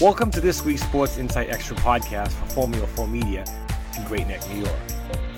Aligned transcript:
Welcome 0.00 0.30
to 0.30 0.40
this 0.40 0.64
week's 0.64 0.82
Sports 0.82 1.18
Insight 1.18 1.48
Extra 1.48 1.74
podcast 1.78 2.30
for 2.30 2.46
Formula 2.50 2.86
4 2.86 3.08
Media 3.08 3.44
in 3.96 4.04
Great 4.04 4.28
Neck, 4.28 4.48
New 4.48 4.60
York. 4.60 4.78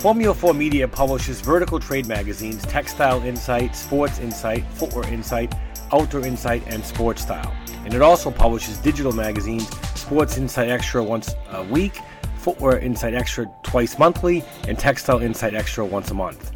Formula 0.00 0.34
4 0.34 0.52
Media 0.52 0.86
publishes 0.86 1.40
vertical 1.40 1.80
trade 1.80 2.06
magazines 2.06 2.60
Textile 2.66 3.22
Insight, 3.22 3.74
Sports 3.74 4.18
Insight, 4.18 4.62
Footwear 4.74 5.10
Insight, 5.10 5.54
Outdoor 5.94 6.26
Insight, 6.26 6.62
and 6.66 6.84
Sports 6.84 7.22
Style. 7.22 7.50
And 7.86 7.94
it 7.94 8.02
also 8.02 8.30
publishes 8.30 8.76
digital 8.76 9.12
magazines 9.12 9.66
Sports 9.98 10.36
Insight 10.36 10.68
Extra 10.68 11.02
once 11.02 11.34
a 11.52 11.64
week, 11.64 11.98
Footwear 12.36 12.78
Insight 12.80 13.14
Extra 13.14 13.50
twice 13.62 13.98
monthly, 13.98 14.44
and 14.68 14.78
Textile 14.78 15.22
Insight 15.22 15.54
Extra 15.54 15.86
once 15.86 16.10
a 16.10 16.14
month. 16.14 16.52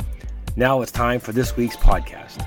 Now 0.57 0.83
it's 0.83 0.93
time 0.93 1.21
for 1.21 1.33
this 1.33 1.57
week's 1.57 1.77
podcast. 1.77 2.47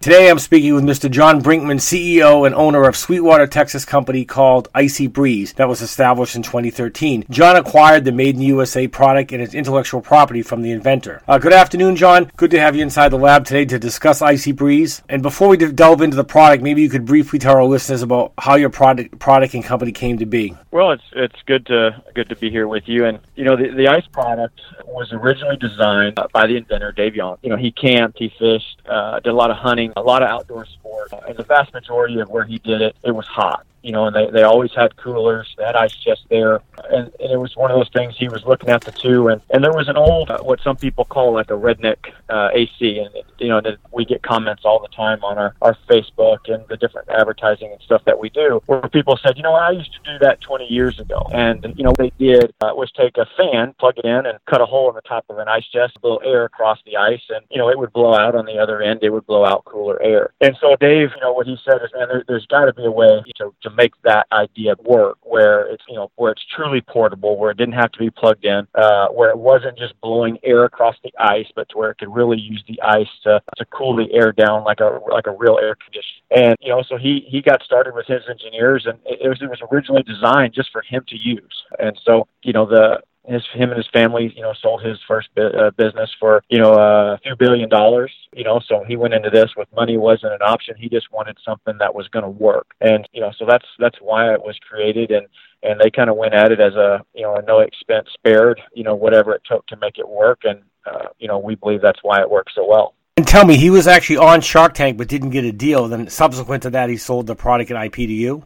Today 0.00 0.30
I'm 0.30 0.38
speaking 0.38 0.76
with 0.76 0.84
Mr. 0.84 1.10
John 1.10 1.42
Brinkman, 1.42 1.80
CEO 1.80 2.46
and 2.46 2.54
owner 2.54 2.86
of 2.86 2.96
Sweetwater, 2.96 3.48
Texas 3.48 3.84
company 3.84 4.24
called 4.24 4.68
Icy 4.72 5.08
Breeze 5.08 5.54
that 5.54 5.68
was 5.68 5.82
established 5.82 6.36
in 6.36 6.42
2013. 6.44 7.24
John 7.30 7.56
acquired 7.56 8.04
the 8.04 8.12
Made 8.12 8.36
in 8.36 8.42
USA 8.42 8.86
product 8.86 9.32
and 9.32 9.42
its 9.42 9.54
intellectual 9.54 10.00
property 10.00 10.40
from 10.40 10.62
the 10.62 10.70
inventor. 10.70 11.20
Uh, 11.26 11.38
good 11.38 11.52
afternoon, 11.52 11.96
John. 11.96 12.30
Good 12.36 12.52
to 12.52 12.60
have 12.60 12.76
you 12.76 12.82
inside 12.82 13.08
the 13.08 13.18
lab 13.18 13.44
today 13.44 13.64
to 13.64 13.76
discuss 13.76 14.22
Icy 14.22 14.52
Breeze. 14.52 15.02
And 15.08 15.20
before 15.20 15.48
we 15.48 15.56
delve 15.56 16.00
into 16.00 16.16
the 16.16 16.24
product, 16.24 16.62
maybe 16.62 16.80
you 16.80 16.88
could 16.88 17.04
briefly 17.04 17.40
tell 17.40 17.56
our 17.56 17.64
listeners 17.64 18.02
about 18.02 18.34
how 18.38 18.54
your 18.54 18.70
product 18.70 19.18
product 19.18 19.54
and 19.54 19.64
company 19.64 19.90
came 19.90 20.18
to 20.18 20.26
be. 20.26 20.56
Well, 20.70 20.92
it's 20.92 21.02
it's 21.16 21.42
good 21.46 21.66
to 21.66 22.00
good 22.14 22.28
to 22.28 22.36
be 22.36 22.50
here 22.50 22.68
with 22.68 22.86
you. 22.86 23.04
And 23.04 23.18
you 23.34 23.42
know, 23.42 23.56
the 23.56 23.70
the 23.70 23.88
ice 23.88 24.06
product 24.12 24.60
was 24.86 25.12
originally 25.12 25.56
designed 25.56 26.20
by 26.32 26.46
the 26.46 26.56
inventor 26.56 26.92
Dave 26.92 27.16
Young. 27.16 27.36
You 27.42 27.50
know, 27.50 27.56
he 27.56 27.72
camped, 27.72 28.18
he 28.18 28.32
fished, 28.38 28.80
uh, 28.88 29.18
did 29.20 29.30
a 29.30 29.36
lot 29.36 29.50
of 29.50 29.56
hunting 29.56 29.87
a 29.96 30.02
lot 30.02 30.22
of 30.22 30.28
outdoor 30.28 30.66
sport. 30.66 31.12
And 31.26 31.36
the 31.36 31.42
vast 31.42 31.72
majority 31.72 32.20
of 32.20 32.28
where 32.30 32.44
he 32.44 32.58
did 32.58 32.80
it, 32.80 32.96
it 33.04 33.12
was 33.12 33.26
hot 33.26 33.66
you 33.82 33.92
know, 33.92 34.06
and 34.06 34.16
they, 34.16 34.30
they 34.30 34.42
always 34.42 34.72
had 34.74 34.96
coolers, 34.96 35.54
they 35.56 35.64
had 35.64 35.76
ice 35.76 35.94
chests 35.94 36.24
there. 36.28 36.60
And, 36.90 37.12
and 37.20 37.32
it 37.32 37.38
was 37.38 37.56
one 37.56 37.70
of 37.70 37.78
those 37.78 37.90
things 37.92 38.16
he 38.16 38.28
was 38.28 38.44
looking 38.44 38.70
at 38.70 38.82
the 38.82 38.92
two. 38.92 39.28
And, 39.28 39.40
and 39.50 39.62
there 39.62 39.72
was 39.72 39.88
an 39.88 39.96
old, 39.96 40.30
uh, 40.30 40.38
what 40.40 40.60
some 40.60 40.76
people 40.76 41.04
call 41.04 41.32
like 41.32 41.50
a 41.50 41.54
redneck 41.54 41.96
uh, 42.28 42.50
AC. 42.52 42.98
And, 42.98 43.14
you 43.38 43.48
know, 43.48 43.60
that 43.60 43.78
we 43.92 44.04
get 44.04 44.22
comments 44.22 44.62
all 44.64 44.80
the 44.80 44.88
time 44.88 45.22
on 45.22 45.38
our, 45.38 45.54
our 45.62 45.76
Facebook 45.88 46.52
and 46.52 46.64
the 46.68 46.76
different 46.76 47.08
advertising 47.08 47.70
and 47.72 47.80
stuff 47.82 48.02
that 48.04 48.18
we 48.18 48.30
do 48.30 48.60
where 48.66 48.80
people 48.88 49.18
said, 49.22 49.36
you 49.36 49.42
know, 49.42 49.54
I 49.54 49.70
used 49.70 49.92
to 49.92 50.12
do 50.12 50.18
that 50.20 50.40
20 50.40 50.66
years 50.66 50.98
ago. 50.98 51.26
And, 51.32 51.64
you 51.76 51.84
know, 51.84 51.94
they 51.96 52.12
did 52.18 52.52
uh, 52.60 52.72
was 52.74 52.90
take 52.92 53.16
a 53.16 53.26
fan, 53.36 53.74
plug 53.78 53.94
it 53.98 54.04
in, 54.04 54.26
and 54.26 54.38
cut 54.46 54.60
a 54.60 54.66
hole 54.66 54.88
in 54.88 54.94
the 54.94 55.02
top 55.02 55.24
of 55.28 55.38
an 55.38 55.48
ice 55.48 55.66
chest, 55.66 56.00
blow 56.00 56.16
air 56.18 56.44
across 56.44 56.78
the 56.84 56.96
ice. 56.96 57.22
And, 57.28 57.44
you 57.50 57.58
know, 57.58 57.68
it 57.68 57.78
would 57.78 57.92
blow 57.92 58.14
out 58.14 58.34
on 58.34 58.46
the 58.46 58.58
other 58.58 58.80
end. 58.82 59.00
It 59.02 59.10
would 59.10 59.26
blow 59.26 59.44
out 59.44 59.64
cooler 59.64 60.00
air. 60.02 60.32
And 60.40 60.56
so 60.60 60.76
Dave, 60.76 61.10
you 61.14 61.20
know, 61.20 61.32
what 61.32 61.46
he 61.46 61.56
said 61.64 61.80
is, 61.82 61.90
man, 61.94 62.08
there, 62.08 62.24
there's 62.26 62.46
got 62.46 62.66
to 62.66 62.72
be 62.72 62.84
a 62.84 62.90
way 62.90 63.22
to, 63.36 63.54
to 63.62 63.67
make 63.70 63.92
that 64.02 64.26
idea 64.32 64.74
work 64.84 65.18
where 65.22 65.66
it's 65.66 65.82
you 65.88 65.94
know 65.94 66.10
where 66.16 66.32
it's 66.32 66.44
truly 66.54 66.80
portable 66.80 67.36
where 67.36 67.50
it 67.50 67.56
didn't 67.56 67.74
have 67.74 67.90
to 67.92 67.98
be 67.98 68.10
plugged 68.10 68.44
in 68.44 68.66
uh, 68.74 69.08
where 69.08 69.30
it 69.30 69.38
wasn't 69.38 69.76
just 69.78 69.98
blowing 70.00 70.38
air 70.42 70.64
across 70.64 70.96
the 71.02 71.12
ice 71.18 71.46
but 71.54 71.68
to 71.68 71.78
where 71.78 71.90
it 71.90 71.98
could 71.98 72.14
really 72.14 72.38
use 72.38 72.62
the 72.68 72.80
ice 72.82 73.08
to, 73.22 73.40
to 73.56 73.64
cool 73.66 73.96
the 73.96 74.12
air 74.12 74.32
down 74.32 74.64
like 74.64 74.80
a 74.80 75.00
like 75.10 75.26
a 75.26 75.32
real 75.32 75.58
air 75.60 75.76
conditioner. 75.76 76.48
And 76.48 76.56
you 76.60 76.70
know 76.70 76.82
so 76.82 76.96
he 76.96 77.26
he 77.28 77.42
got 77.42 77.62
started 77.62 77.94
with 77.94 78.06
his 78.06 78.22
engineers 78.28 78.86
and 78.86 78.98
it 79.04 79.28
was 79.28 79.40
it 79.40 79.48
was 79.48 79.60
originally 79.72 80.02
designed 80.02 80.54
just 80.54 80.70
for 80.70 80.82
him 80.82 81.04
to 81.08 81.16
use. 81.16 81.64
And 81.78 81.98
so 82.04 82.26
you 82.42 82.52
know 82.52 82.66
the 82.66 83.00
his 83.28 83.42
him 83.52 83.70
and 83.70 83.76
his 83.76 83.88
family, 83.92 84.32
you 84.34 84.42
know, 84.42 84.54
sold 84.60 84.82
his 84.82 84.98
first 85.06 85.28
bu- 85.34 85.56
uh, 85.56 85.70
business 85.72 86.10
for 86.18 86.42
you 86.48 86.58
know 86.58 86.74
a 86.74 87.18
few 87.22 87.36
billion 87.36 87.68
dollars. 87.68 88.12
You 88.32 88.44
know, 88.44 88.60
so 88.66 88.84
he 88.86 88.96
went 88.96 89.14
into 89.14 89.30
this 89.30 89.50
with 89.56 89.68
money 89.74 89.96
wasn't 89.96 90.32
an 90.32 90.42
option. 90.42 90.74
He 90.76 90.88
just 90.88 91.12
wanted 91.12 91.36
something 91.44 91.76
that 91.78 91.94
was 91.94 92.08
going 92.08 92.24
to 92.24 92.30
work, 92.30 92.66
and 92.80 93.08
you 93.12 93.20
know, 93.20 93.32
so 93.38 93.44
that's 93.46 93.66
that's 93.78 93.98
why 94.00 94.32
it 94.32 94.40
was 94.40 94.58
created, 94.68 95.10
and 95.10 95.26
and 95.62 95.80
they 95.80 95.90
kind 95.90 96.10
of 96.10 96.16
went 96.16 96.34
at 96.34 96.52
it 96.52 96.60
as 96.60 96.74
a 96.74 97.04
you 97.14 97.22
know 97.22 97.36
a 97.36 97.42
no 97.42 97.60
expense 97.60 98.08
spared, 98.14 98.60
you 98.74 98.84
know, 98.84 98.94
whatever 98.94 99.34
it 99.34 99.42
took 99.44 99.66
to 99.66 99.76
make 99.76 99.98
it 99.98 100.08
work, 100.08 100.40
and 100.44 100.60
uh, 100.88 101.08
you 101.18 101.28
know, 101.28 101.38
we 101.38 101.54
believe 101.54 101.80
that's 101.80 102.02
why 102.02 102.20
it 102.20 102.30
works 102.30 102.52
so 102.54 102.66
well. 102.66 102.94
And 103.16 103.26
tell 103.26 103.44
me, 103.44 103.56
he 103.56 103.70
was 103.70 103.86
actually 103.86 104.18
on 104.18 104.40
Shark 104.40 104.74
Tank 104.74 104.96
but 104.96 105.08
didn't 105.08 105.30
get 105.30 105.44
a 105.44 105.52
deal. 105.52 105.88
Then 105.88 106.08
subsequent 106.08 106.62
to 106.62 106.70
that, 106.70 106.88
he 106.88 106.96
sold 106.96 107.26
the 107.26 107.34
product 107.34 107.70
and 107.70 107.84
IP 107.84 107.94
to 107.94 108.12
you. 108.12 108.44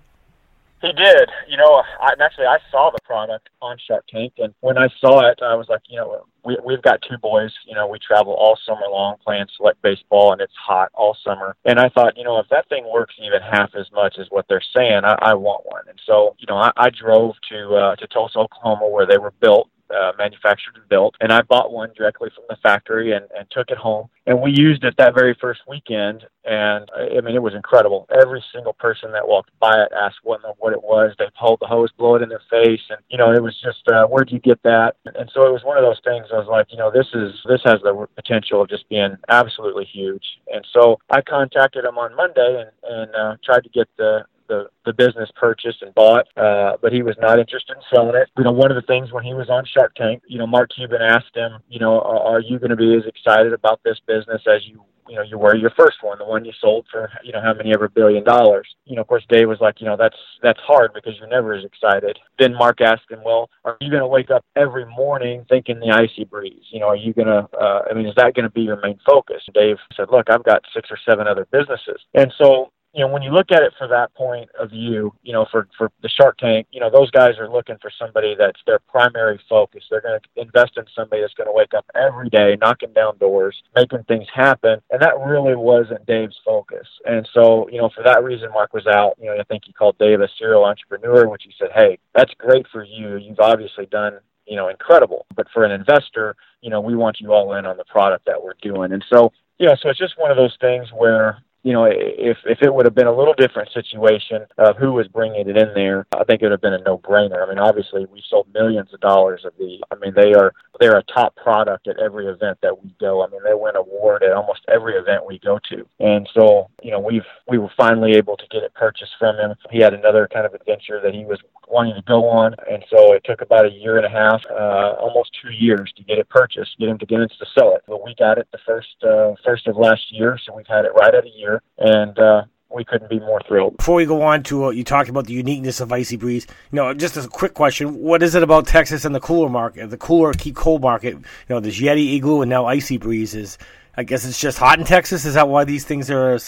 He 0.83 0.93
did. 0.93 1.31
You 1.49 1.57
know, 1.57 1.83
I, 2.01 2.13
actually, 2.21 2.47
I 2.47 2.59
saw 2.73 2.91
the 2.91 2.99
product 3.05 3.49
on 3.63 3.77
Shark 3.87 4.05
Tank, 4.09 4.33
and 4.39 4.53
when 4.61 4.77
I 4.77 4.89
saw 5.01 5.31
it, 5.31 5.39
I 5.41 5.55
was 5.55 5.69
like, 5.69 5.83
you 5.89 5.97
know, 5.97 6.27
we 6.45 6.59
we've 6.65 6.83
got 6.83 7.01
two 7.09 7.19
boys. 7.19 7.53
You 7.69 7.77
know, 7.77 7.87
we 7.87 8.01
travel 8.01 8.35
all 8.35 8.59
summer 8.67 8.89
long 8.91 9.17
playing 9.25 9.47
select 9.57 9.81
baseball, 9.81 10.33
and 10.33 10.41
it's 10.41 10.53
hot 10.61 10.91
all 10.93 11.17
summer. 11.25 11.57
And 11.65 11.79
I 11.79 11.89
thought, 11.89 12.17
you 12.17 12.25
know, 12.25 12.41
if 12.41 12.49
that 12.51 12.69
thing 12.69 12.85
works 12.93 13.15
even 13.23 13.41
half 13.41 13.71
as 13.77 13.87
much 13.93 14.17
as 14.19 14.27
what 14.31 14.47
they're 14.49 14.63
saying, 14.75 15.03
I, 15.05 15.17
I 15.23 15.35
want 15.35 15.65
one. 15.67 15.85
And 15.89 16.01
so, 16.05 16.35
you 16.39 16.47
know, 16.49 16.57
I, 16.57 16.73
I 16.77 16.91
drove 16.91 17.37
to 17.51 17.75
uh, 17.77 17.97
to 17.97 18.07
Tulsa, 18.09 18.41
Oklahoma, 18.41 18.89
where 18.89 19.07
they 19.07 19.19
were 19.19 19.33
built 19.41 19.71
uh, 19.93 20.13
manufactured 20.19 20.77
and 20.77 20.89
built. 20.89 21.15
And 21.21 21.33
I 21.33 21.43
bought 21.43 21.73
one 21.73 21.91
directly 21.97 22.31
from 22.35 22.45
the 22.49 22.57
factory 22.63 23.13
and, 23.13 23.27
and 23.37 23.47
took 23.51 23.71
it 23.71 23.79
home. 23.79 24.09
And 24.27 24.41
we 24.41 24.53
used 24.53 24.85
it 24.85 24.95
that 24.99 25.15
very 25.15 25.37
first 25.41 25.61
weekend. 25.69 26.25
And 26.45 26.89
I 26.97 27.21
mean, 27.21 27.35
it 27.35 27.43
was 27.43 27.55
incredible. 27.55 28.09
Every 28.21 28.43
single 28.53 28.73
person 28.73 29.13
that 29.13 29.27
walked 29.27 29.51
by 29.61 29.75
it 29.75 29.93
asked 29.97 30.19
what, 30.23 30.41
what 30.59 30.73
it 30.73 30.83
was. 30.83 31.15
They 31.19 31.27
pulled 31.39 31.61
the 31.61 31.67
hose, 31.67 31.91
blow 31.99 32.15
it 32.17 32.23
in 32.23 32.29
their 32.29 32.43
face. 32.51 32.81
And, 32.91 32.99
you 33.09 33.19
know, 33.19 33.33
it 33.33 33.43
was 33.43 33.59
just, 33.61 33.83
uh, 33.89 34.07
where'd 34.07 34.31
you 34.31 34.39
get 34.39 34.63
that? 34.63 34.97
And 35.05 35.31
so 35.35 35.47
it 35.47 35.53
was 35.53 35.65
one 35.65 35.77
of 35.77 35.83
those 35.83 36.01
things 36.05 36.27
I 36.33 36.39
was 36.39 36.49
like, 36.49 36.67
you 36.71 36.79
know, 36.79 36.91
this 36.91 37.07
is, 37.15 37.33
this 37.49 37.61
has 37.65 37.81
the 37.83 38.07
potential 38.15 38.63
of 38.63 38.69
just 38.69 38.89
being 38.89 39.17
absolutely 39.29 39.85
huge. 39.85 40.25
And 40.53 40.67
so 40.73 40.99
I 41.11 41.21
contacted 41.21 41.85
them 41.85 41.99
on 41.99 42.15
Monday 42.17 42.65
and, 42.65 42.71
and 42.93 43.15
uh, 43.15 43.37
tried 43.45 43.65
to 43.65 43.71
get 43.71 43.89
the, 43.97 44.25
the 44.53 44.69
the 44.85 44.93
business 44.93 45.31
purchased 45.37 45.81
and 45.83 45.95
bought, 45.95 46.27
uh, 46.37 46.77
but 46.83 46.93
he 46.93 47.03
was 47.03 47.17
not 47.21 47.39
interested 47.39 47.77
in 47.77 47.83
selling 47.93 48.17
it. 48.17 48.29
You 48.37 48.45
know, 48.45 48.53
one 48.53 48.71
of 48.71 48.77
the 48.77 48.87
things 48.87 49.13
when 49.13 49.25
he 49.25 49.35
was 49.35 49.49
on 49.49 49.65
Shark 49.65 49.95
Tank, 49.95 50.23
you 50.27 50.39
know, 50.39 50.47
Mark 50.47 50.71
Cuban 50.75 51.01
asked 51.01 51.35
him, 51.35 51.53
you 51.69 51.79
know, 51.79 52.01
are, 52.01 52.37
are 52.37 52.41
you 52.41 52.59
going 52.59 52.71
to 52.71 52.77
be 52.77 52.95
as 52.97 53.07
excited 53.07 53.53
about 53.53 53.81
this 53.85 53.99
business 54.07 54.43
as 54.47 54.67
you 54.67 54.85
you 55.09 55.17
know, 55.17 55.23
you 55.23 55.37
were 55.37 55.55
your 55.55 55.73
first 55.77 55.97
one, 56.01 56.17
the 56.19 56.25
one 56.25 56.45
you 56.45 56.53
sold 56.59 56.87
for, 56.91 57.11
you 57.23 57.33
know, 57.33 57.41
how 57.43 57.53
many 57.53 57.73
ever 57.75 57.89
billion 57.89 58.25
dollars. 58.25 58.67
You 58.87 58.97
know, 58.97 59.03
of 59.03 59.09
course, 59.09 59.25
Dave 59.29 59.49
was 59.49 59.59
like, 59.61 59.81
you 59.81 59.87
know, 59.87 59.97
that's 59.97 60.17
that's 60.43 60.61
hard 60.61 60.93
because 60.95 61.15
you're 61.19 61.29
never 61.29 61.53
as 61.53 61.65
excited. 61.65 62.19
Then 62.39 62.55
Mark 62.55 62.81
asked 62.81 63.11
him, 63.11 63.21
well, 63.25 63.51
are 63.65 63.77
you 63.81 63.91
going 63.91 64.03
to 64.03 64.07
wake 64.07 64.31
up 64.31 64.45
every 64.57 64.87
morning 64.87 65.45
thinking 65.49 65.81
the 65.81 65.91
icy 65.91 66.25
breeze? 66.25 66.65
You 66.71 66.81
know, 66.81 66.87
are 66.87 66.97
you 66.97 67.13
going 67.13 67.27
to? 67.27 67.49
Uh, 67.59 67.83
I 67.91 67.95
mean, 67.95 68.07
is 68.07 68.15
that 68.17 68.35
going 68.35 68.45
to 68.45 68.51
be 68.51 68.63
your 68.63 68.81
main 68.81 68.99
focus? 69.05 69.43
Dave 69.53 69.77
said, 69.97 70.07
look, 70.11 70.31
I've 70.31 70.45
got 70.45 70.63
six 70.73 70.89
or 70.91 70.99
seven 71.07 71.27
other 71.27 71.47
businesses, 71.51 72.01
and 72.15 72.33
so 72.39 72.73
you 72.93 73.01
know, 73.01 73.09
when 73.09 73.23
you 73.23 73.31
look 73.31 73.51
at 73.51 73.63
it 73.63 73.73
for 73.79 73.89
that 73.89 74.15
point 74.15 74.51
of 74.59 74.71
view, 74.71 75.15
you 75.23 75.33
know, 75.33 75.47
for, 75.51 75.67
for 75.79 75.91
the 76.03 76.09
Shark 76.09 76.37
Tank, 76.39 76.67
you 76.71 76.81
know, 76.81 76.91
those 76.91 77.11
guys 77.11 77.39
are 77.39 77.51
looking 77.51 77.77
for 77.81 77.91
somebody 77.99 78.35
that's 78.39 78.61
their 78.67 78.81
primary 78.81 79.41
focus. 79.49 79.85
They're 79.91 80.03
going 80.03 80.21
to 80.21 80.41
invest 80.43 80.73
in 80.77 80.85
somebody 80.95 81.23
that's 81.23 81.33
going 81.33 81.47
to 81.47 81.55
wake 81.55 81.73
up 81.75 81.87
every 81.95 82.29
day, 82.29 82.57
knocking 82.61 82.93
down 82.93 83.17
doors, 83.17 83.63
making 83.75 84.05
things 84.05 84.27
happen. 84.35 84.81
And 84.91 85.01
that 85.01 85.19
really 85.25 85.57
wasn't 85.57 86.05
Dave's 86.05 86.39
focus. 86.45 86.87
And 87.07 87.27
so, 87.33 87.69
you 87.71 87.79
know, 87.79 87.89
for 87.95 88.05
that 88.05 88.23
reason, 88.23 88.51
Mark 88.53 88.75
was 88.75 88.87
out. 88.87 89.15
You 89.19 89.27
know, 89.27 89.41
I 89.41 89.45
think 89.45 89.65
he 89.65 89.73
called 89.73 89.97
Dave 89.99 90.21
a 90.21 90.29
serial 90.39 90.65
entrepreneur, 90.65 91.29
which 91.29 91.45
he 91.45 91.55
said, 91.59 91.71
hey, 91.75 91.99
that's 92.15 92.35
great 92.37 92.67
for 92.71 92.85
you. 92.85 93.17
You've 93.17 93.41
obviously 93.41 93.87
done 93.87 94.19
you 94.45 94.57
know, 94.57 94.69
incredible. 94.69 95.25
But 95.37 95.47
for 95.55 95.65
an 95.65 95.71
investor, 95.71 96.35
you 96.63 96.69
know, 96.69 96.81
we 96.81 96.97
want 96.97 97.21
you 97.21 97.33
all 97.33 97.55
in 97.55 97.65
on 97.65 97.77
the 97.77 97.85
product 97.85 98.27
that 98.27 98.43
we're 98.43 98.55
doing. 98.61 98.93
And 98.93 99.05
so, 99.09 99.33
yeah 99.59 99.77
so 99.81 99.89
it's 99.89 99.99
just 99.99 100.19
one 100.19 100.31
of 100.31 100.37
those 100.37 100.57
things 100.61 100.89
where, 100.93 101.39
you 101.63 101.73
know, 101.73 101.85
if 101.85 102.39
if 102.45 102.61
it 102.61 102.75
would 102.75 102.87
have 102.87 102.95
been 102.95 103.07
a 103.07 103.17
little 103.17 103.35
different 103.35 103.71
situation 103.73 104.45
of 104.59 104.77
who 104.77 104.93
was 104.93 105.07
bringing 105.09 105.49
it 105.49 105.57
in 105.57 105.73
there, 105.75 106.07
I 106.13 106.25
think 106.25 106.43
it 106.43 106.47
would 106.47 106.53
have 106.53 106.61
been 106.61 106.75
a 106.75 106.83
no-brainer. 106.83 107.45
I 107.45 107.49
mean, 107.49 107.59
obviously, 107.59 108.05
we 108.07 108.23
sold 108.29 108.49
millions 108.53 108.93
of 108.93 109.01
dollars 109.01 109.45
of 109.45 109.53
the. 109.59 109.79
I 109.93 109.95
mean, 109.97 110.13
they 110.15 110.35
are 110.35 110.53
they're 110.81 110.99
a 110.99 111.05
top 111.05 111.37
product 111.37 111.87
at 111.87 111.99
every 112.01 112.27
event 112.27 112.59
that 112.63 112.83
we 112.83 112.95
go. 113.01 113.23
I 113.23 113.29
mean, 113.29 113.43
they 113.45 113.55
win 113.55 113.77
award 113.77 114.25
at 114.25 114.33
almost 114.33 114.61
every 114.73 114.95
event 114.95 115.27
we 115.27 115.39
go 115.39 115.61
to, 115.71 115.87
and 116.01 116.29
so 116.35 116.69
you 116.83 116.91
know, 116.91 117.01
we've 117.01 117.27
we 117.49 117.59
were 117.59 117.71
finally 117.77 118.13
able 118.13 118.37
to 118.37 118.47
get 118.51 118.65
it 118.65 118.75
purchased 118.75 119.13
from 119.19 119.37
him. 119.37 119.55
He 119.71 119.81
had 119.81 119.95
another 119.95 120.29
kind 120.33 120.47
of 120.47 120.55
adventure 120.55 121.01
that 121.01 121.15
he 121.15 121.25
was 121.25 121.39
wanting 121.69 121.95
to 121.95 122.03
go 122.03 122.29
on, 122.29 122.55
and 122.71 122.85
so 122.91 123.13
it 123.13 123.23
took 123.25 123.41
about 123.41 123.67
a 123.67 123.71
year 123.71 123.97
and 123.97 124.07
a 124.07 124.11
half, 124.11 124.43
uh, 124.51 124.95
almost 125.01 125.31
two 125.43 125.53
years 125.53 125.93
to 125.97 126.03
get 126.05 126.19
it 126.19 126.29
purchased, 126.29 126.79
get 126.79 126.89
him 126.89 126.99
to 126.99 127.07
get 127.07 127.19
to 127.19 127.47
sell 127.55 127.75
it. 127.75 127.83
But 127.87 128.05
we 128.05 128.15
got 128.19 128.39
it 128.39 128.49
the 128.53 128.59
first 128.67 129.03
uh, 129.03 129.35
first 129.45 129.67
of 129.67 129.77
last 129.77 130.13
year, 130.13 130.39
so 130.45 130.55
we've 130.55 130.67
had 130.67 130.85
it 130.85 130.93
right 130.95 131.15
at 131.15 131.25
a 131.25 131.31
year 131.31 131.63
and 131.79 132.19
uh, 132.19 132.43
we 132.75 132.85
couldn't 132.85 133.11
be 133.11 133.21
more 133.21 133.41
thrilled. 133.47 133.77
Before 133.77 133.97
we 133.97 134.07
go 134.07 134.23
on 134.23 134.43
to 134.45 134.67
uh, 134.67 134.71
you 134.71 134.85
talked 134.85 135.09
about 135.09 135.27
the 135.27 135.35
uniqueness 135.35 135.81
of 135.81 135.93
Icy 135.93 136.17
Breeze. 136.17 136.47
You 136.71 136.77
know, 136.77 136.95
just 136.95 137.17
a 137.17 137.29
quick 137.29 137.55
question: 137.55 138.01
What 138.01 138.23
is 138.23 138.35
it 138.35 138.43
about 138.43 138.67
Texas 138.67 139.05
and 139.05 139.15
the 139.15 139.21
cooler 139.21 139.49
market, 139.49 139.91
the 139.91 139.99
cooler 139.99 140.33
key 140.33 140.53
cold 140.53 140.83
market? 140.83 141.15
You 141.15 141.25
know, 141.49 141.61
this 141.61 141.81
Yeti 141.81 142.17
Igloo 142.17 142.43
and 142.43 142.51
now 142.51 142.67
Icy 142.67 142.99
Breeze 142.99 143.35
is 143.35 143.59
I 143.97 144.05
guess 144.05 144.25
it's 144.25 144.41
just 144.41 144.59
hot 144.59 144.79
in 144.79 144.87
Texas. 144.87 145.25
Is 145.25 145.35
that 145.35 145.49
why 145.49 145.65
these 145.65 145.85
things 145.85 146.11
are 146.11 146.39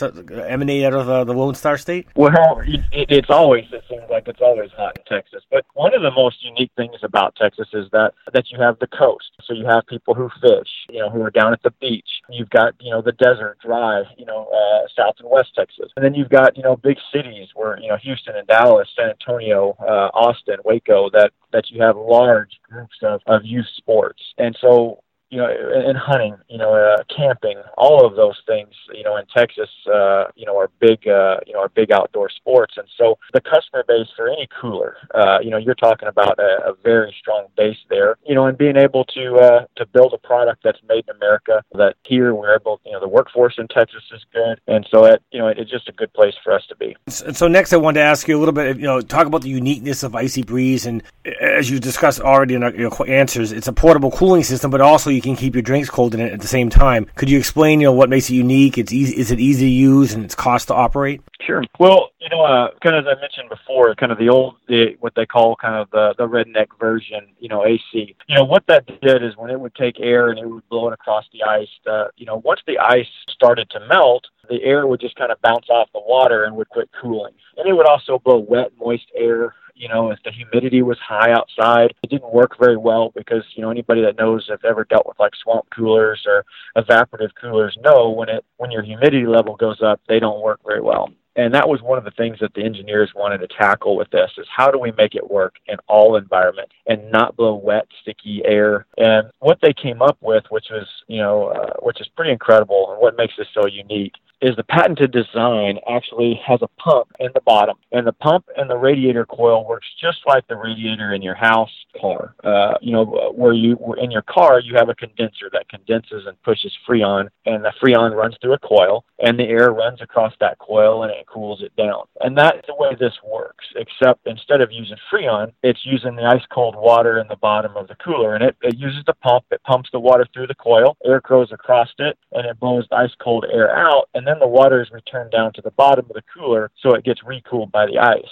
emanate 0.46 0.84
out 0.84 0.94
of 0.94 1.06
the, 1.06 1.24
the 1.24 1.34
Lone 1.34 1.54
Star 1.54 1.76
State? 1.76 2.06
Well, 2.16 2.32
it, 2.64 2.80
it's 2.92 3.28
always 3.28 3.64
it 3.70 3.84
seems 3.88 4.04
like 4.10 4.28
it's 4.28 4.40
always 4.40 4.70
hot 4.72 4.98
in 4.98 5.04
Texas. 5.04 5.42
But 5.50 5.66
one 5.74 5.94
of 5.94 6.02
the 6.02 6.10
most 6.10 6.42
unique 6.42 6.70
things 6.76 6.96
about 7.02 7.36
Texas 7.36 7.68
is 7.74 7.86
that 7.92 8.12
that 8.32 8.50
you 8.50 8.60
have 8.60 8.78
the 8.78 8.86
coast. 8.86 9.30
So 9.44 9.52
you 9.52 9.66
have 9.66 9.86
people 9.86 10.14
who 10.14 10.30
fish, 10.40 10.68
you 10.88 11.00
know, 11.00 11.10
who 11.10 11.22
are 11.22 11.30
down 11.30 11.52
at 11.52 11.62
the 11.62 11.72
beach. 11.80 12.08
You've 12.30 12.50
got 12.50 12.74
you 12.80 12.90
know 12.90 13.02
the 13.02 13.12
desert, 13.12 13.58
dry, 13.62 14.02
you 14.16 14.24
know, 14.24 14.48
uh, 14.48 14.88
South 14.96 15.16
and 15.18 15.28
West 15.30 15.54
Texas, 15.54 15.90
and 15.96 16.04
then 16.04 16.14
you've 16.14 16.30
got 16.30 16.56
you 16.56 16.62
know 16.62 16.76
big 16.76 16.96
cities 17.12 17.48
where 17.54 17.78
you 17.78 17.88
know 17.88 17.98
Houston 17.98 18.36
and 18.36 18.46
Dallas, 18.46 18.88
San 18.96 19.10
Antonio, 19.10 19.76
uh, 19.80 20.08
Austin, 20.14 20.56
Waco 20.64 21.10
that 21.10 21.32
that 21.52 21.70
you 21.70 21.82
have 21.82 21.96
large 21.96 22.58
groups 22.68 22.96
of, 23.02 23.20
of 23.26 23.44
youth 23.44 23.68
sports. 23.76 24.20
And 24.38 24.56
so 24.60 25.03
you 25.34 25.40
know, 25.40 25.48
and 25.48 25.98
hunting, 25.98 26.36
you 26.48 26.58
know, 26.58 26.72
uh, 26.74 27.02
camping, 27.14 27.60
all 27.76 28.06
of 28.06 28.14
those 28.14 28.40
things, 28.46 28.72
you 28.92 29.02
know, 29.02 29.16
in 29.16 29.24
Texas, 29.34 29.68
uh, 29.92 30.26
you 30.36 30.46
know, 30.46 30.56
are 30.56 30.70
big, 30.78 31.08
uh, 31.08 31.40
you 31.44 31.52
know, 31.52 31.58
are 31.58 31.70
big 31.70 31.90
outdoor 31.90 32.30
sports. 32.30 32.74
And 32.76 32.86
so 32.96 33.18
the 33.32 33.40
customer 33.40 33.82
base 33.88 34.06
for 34.16 34.28
any 34.28 34.46
cooler, 34.60 34.96
uh, 35.12 35.40
you 35.42 35.50
know, 35.50 35.56
you're 35.56 35.74
talking 35.74 36.06
about 36.06 36.38
a, 36.38 36.70
a 36.70 36.74
very 36.84 37.12
strong 37.18 37.46
base 37.56 37.78
there, 37.90 38.16
you 38.24 38.36
know, 38.36 38.46
and 38.46 38.56
being 38.56 38.76
able 38.76 39.04
to, 39.06 39.34
uh, 39.34 39.66
to 39.74 39.84
build 39.86 40.12
a 40.14 40.18
product 40.18 40.62
that's 40.62 40.78
made 40.88 41.04
in 41.08 41.16
America 41.16 41.64
that 41.72 41.96
here 42.04 42.32
we're 42.32 42.54
able, 42.54 42.80
you 42.86 42.92
know, 42.92 43.00
the 43.00 43.08
workforce 43.08 43.54
in 43.58 43.66
Texas 43.66 44.04
is 44.14 44.24
good. 44.32 44.60
And 44.68 44.86
so 44.88 45.04
it, 45.04 45.20
you 45.32 45.40
know, 45.40 45.48
it, 45.48 45.58
it's 45.58 45.68
just 45.68 45.88
a 45.88 45.92
good 45.92 46.12
place 46.12 46.34
for 46.44 46.52
us 46.52 46.64
to 46.68 46.76
be. 46.76 46.96
And 47.26 47.36
So 47.36 47.48
next 47.48 47.72
I 47.72 47.76
wanted 47.76 47.98
to 47.98 48.06
ask 48.06 48.28
you 48.28 48.38
a 48.38 48.40
little 48.40 48.54
bit, 48.54 48.76
you 48.76 48.84
know, 48.84 49.00
talk 49.00 49.26
about 49.26 49.42
the 49.42 49.48
uniqueness 49.48 50.04
of 50.04 50.14
Icy 50.14 50.44
Breeze. 50.44 50.86
And 50.86 51.02
as 51.40 51.68
you 51.68 51.80
discussed 51.80 52.20
already 52.20 52.54
in 52.54 52.62
your 52.78 52.92
answers, 53.08 53.50
it's 53.50 53.66
a 53.66 53.72
portable 53.72 54.12
cooling 54.12 54.44
system, 54.44 54.70
but 54.70 54.80
also 54.80 55.10
you 55.10 55.23
can 55.24 55.36
keep 55.36 55.54
your 55.54 55.62
drinks 55.62 55.90
cold 55.90 56.14
in 56.14 56.20
it 56.20 56.32
at 56.32 56.40
the 56.40 56.48
same 56.48 56.70
time. 56.70 57.06
Could 57.16 57.30
you 57.30 57.38
explain, 57.38 57.80
you 57.80 57.86
know, 57.86 57.92
what 57.92 58.08
makes 58.08 58.30
it 58.30 58.34
unique? 58.34 58.78
It's 58.78 58.92
easy, 58.92 59.16
is 59.16 59.30
it 59.30 59.40
easy 59.40 59.66
to 59.66 59.70
use 59.70 60.12
and 60.14 60.24
it's 60.24 60.34
cost 60.34 60.68
to 60.68 60.74
operate? 60.74 61.20
Sure. 61.46 61.62
Well, 61.78 62.10
you 62.20 62.28
know, 62.30 62.42
uh, 62.42 62.68
kind 62.82 62.96
of 62.96 63.06
as 63.06 63.16
I 63.16 63.20
mentioned 63.20 63.50
before, 63.50 63.94
kind 63.94 64.10
of 64.10 64.18
the 64.18 64.28
old, 64.28 64.56
the, 64.68 64.96
what 65.00 65.14
they 65.14 65.26
call 65.26 65.56
kind 65.56 65.74
of 65.74 65.90
the, 65.90 66.14
the 66.16 66.26
redneck 66.26 66.68
version, 66.78 67.28
you 67.38 67.48
know, 67.48 67.66
AC. 67.66 68.16
You 68.28 68.36
know, 68.36 68.44
what 68.44 68.64
that 68.68 68.86
did 69.02 69.22
is 69.22 69.36
when 69.36 69.50
it 69.50 69.60
would 69.60 69.74
take 69.74 70.00
air 70.00 70.30
and 70.30 70.38
it 70.38 70.46
would 70.46 70.68
blow 70.68 70.88
it 70.88 70.94
across 70.94 71.24
the 71.32 71.42
ice, 71.42 71.68
uh, 71.90 72.06
you 72.16 72.24
know, 72.24 72.40
once 72.44 72.60
the 72.66 72.78
ice 72.78 73.06
started 73.28 73.68
to 73.70 73.80
melt, 73.88 74.24
the 74.48 74.62
air 74.62 74.86
would 74.86 75.00
just 75.00 75.16
kind 75.16 75.32
of 75.32 75.40
bounce 75.42 75.68
off 75.68 75.88
the 75.92 76.00
water 76.00 76.44
and 76.44 76.56
would 76.56 76.68
quit 76.70 76.88
cooling. 77.00 77.34
And 77.56 77.68
it 77.68 77.72
would 77.72 77.86
also 77.86 78.18
blow 78.18 78.38
wet, 78.38 78.72
moist 78.78 79.10
air 79.14 79.54
you 79.76 79.88
know, 79.88 80.10
if 80.10 80.20
the 80.24 80.30
humidity 80.30 80.82
was 80.82 80.98
high 81.00 81.32
outside, 81.32 81.94
it 82.02 82.10
didn't 82.10 82.32
work 82.32 82.56
very 82.58 82.76
well 82.76 83.12
because, 83.14 83.42
you 83.56 83.62
know, 83.62 83.70
anybody 83.70 84.02
that 84.02 84.16
knows 84.16 84.46
have 84.48 84.64
ever 84.64 84.84
dealt 84.84 85.06
with 85.06 85.18
like 85.18 85.32
swamp 85.34 85.66
coolers 85.74 86.24
or 86.26 86.44
evaporative 86.76 87.30
coolers 87.40 87.76
know 87.82 88.10
when 88.10 88.28
it 88.28 88.44
when 88.56 88.70
your 88.70 88.82
humidity 88.82 89.26
level 89.26 89.56
goes 89.56 89.82
up, 89.82 90.00
they 90.08 90.20
don't 90.20 90.42
work 90.42 90.60
very 90.64 90.80
well. 90.80 91.10
And 91.36 91.52
that 91.54 91.68
was 91.68 91.82
one 91.82 91.98
of 91.98 92.04
the 92.04 92.10
things 92.12 92.38
that 92.40 92.54
the 92.54 92.62
engineers 92.62 93.12
wanted 93.14 93.38
to 93.38 93.48
tackle 93.48 93.96
with 93.96 94.10
this 94.10 94.30
is 94.38 94.46
how 94.54 94.70
do 94.70 94.78
we 94.78 94.92
make 94.92 95.14
it 95.14 95.30
work 95.30 95.56
in 95.66 95.76
all 95.88 96.16
environments 96.16 96.72
and 96.86 97.10
not 97.10 97.36
blow 97.36 97.54
wet, 97.54 97.86
sticky 98.02 98.42
air. 98.44 98.86
And 98.98 99.30
what 99.40 99.58
they 99.60 99.72
came 99.72 100.00
up 100.00 100.16
with, 100.20 100.44
which 100.50 100.66
was, 100.70 100.86
you 101.08 101.18
know, 101.18 101.48
uh, 101.48 101.72
which 101.82 102.00
is 102.00 102.08
pretty 102.08 102.30
incredible 102.30 102.92
and 102.92 103.00
what 103.00 103.16
makes 103.16 103.34
this 103.36 103.48
so 103.52 103.66
unique, 103.66 104.14
is 104.44 104.54
the 104.56 104.64
patented 104.64 105.10
design 105.10 105.78
actually 105.88 106.38
has 106.46 106.60
a 106.60 106.68
pump 106.78 107.08
in 107.18 107.30
the 107.32 107.40
bottom, 107.40 107.76
and 107.92 108.06
the 108.06 108.12
pump 108.12 108.44
and 108.58 108.68
the 108.68 108.76
radiator 108.76 109.24
coil 109.24 109.66
works 109.66 109.86
just 109.98 110.18
like 110.26 110.46
the 110.48 110.54
radiator 110.54 111.14
in 111.14 111.22
your 111.22 111.34
house 111.34 111.70
car. 111.98 112.34
Uh, 112.44 112.74
you 112.82 112.92
know, 112.92 113.32
where 113.34 113.54
you 113.54 113.78
in 113.96 114.10
your 114.10 114.22
car 114.22 114.60
you 114.60 114.74
have 114.76 114.90
a 114.90 114.94
condenser 114.94 115.48
that 115.50 115.66
condenses 115.70 116.26
and 116.26 116.40
pushes 116.42 116.72
freon, 116.86 117.28
and 117.46 117.64
the 117.64 117.72
freon 117.82 118.14
runs 118.14 118.36
through 118.42 118.52
a 118.52 118.58
coil, 118.58 119.02
and 119.18 119.38
the 119.38 119.44
air 119.44 119.72
runs 119.72 120.02
across 120.02 120.34
that 120.40 120.58
coil 120.58 121.04
and 121.04 121.12
it 121.12 121.26
cools 121.26 121.62
it 121.62 121.74
down. 121.76 122.04
And 122.20 122.36
that's 122.36 122.66
the 122.66 122.74
way 122.74 122.94
this 123.00 123.14
works. 123.24 123.64
Except 123.76 124.26
instead 124.26 124.60
of 124.60 124.70
using 124.70 124.98
freon, 125.10 125.52
it's 125.62 125.80
using 125.84 126.16
the 126.16 126.24
ice 126.24 126.44
cold 126.52 126.76
water 126.76 127.18
in 127.18 127.28
the 127.28 127.36
bottom 127.36 127.78
of 127.78 127.88
the 127.88 127.96
cooler, 127.96 128.34
and 128.34 128.44
it, 128.44 128.56
it 128.60 128.76
uses 128.76 129.04
the 129.06 129.14
pump. 129.14 129.44
It 129.50 129.62
pumps 129.62 129.88
the 129.90 130.00
water 130.00 130.26
through 130.34 130.48
the 130.48 130.54
coil, 130.54 130.98
air 131.04 131.22
goes 131.26 131.50
across 131.50 131.88
it, 131.98 132.18
and 132.32 132.46
it 132.46 132.60
blows 132.60 132.86
ice 132.92 133.14
cold 133.18 133.46
air 133.50 133.74
out, 133.74 134.10
and 134.14 134.26
then 134.26 134.33
then 134.34 134.40
the 134.40 134.48
water 134.48 134.82
is 134.82 134.90
returned 134.90 135.30
down 135.30 135.52
to 135.54 135.62
the 135.62 135.70
bottom 135.70 136.06
of 136.06 136.14
the 136.14 136.22
cooler 136.34 136.70
so 136.80 136.94
it 136.94 137.04
gets 137.04 137.22
recooled 137.24 137.70
by 137.72 137.86
the 137.86 137.98
ice. 137.98 138.22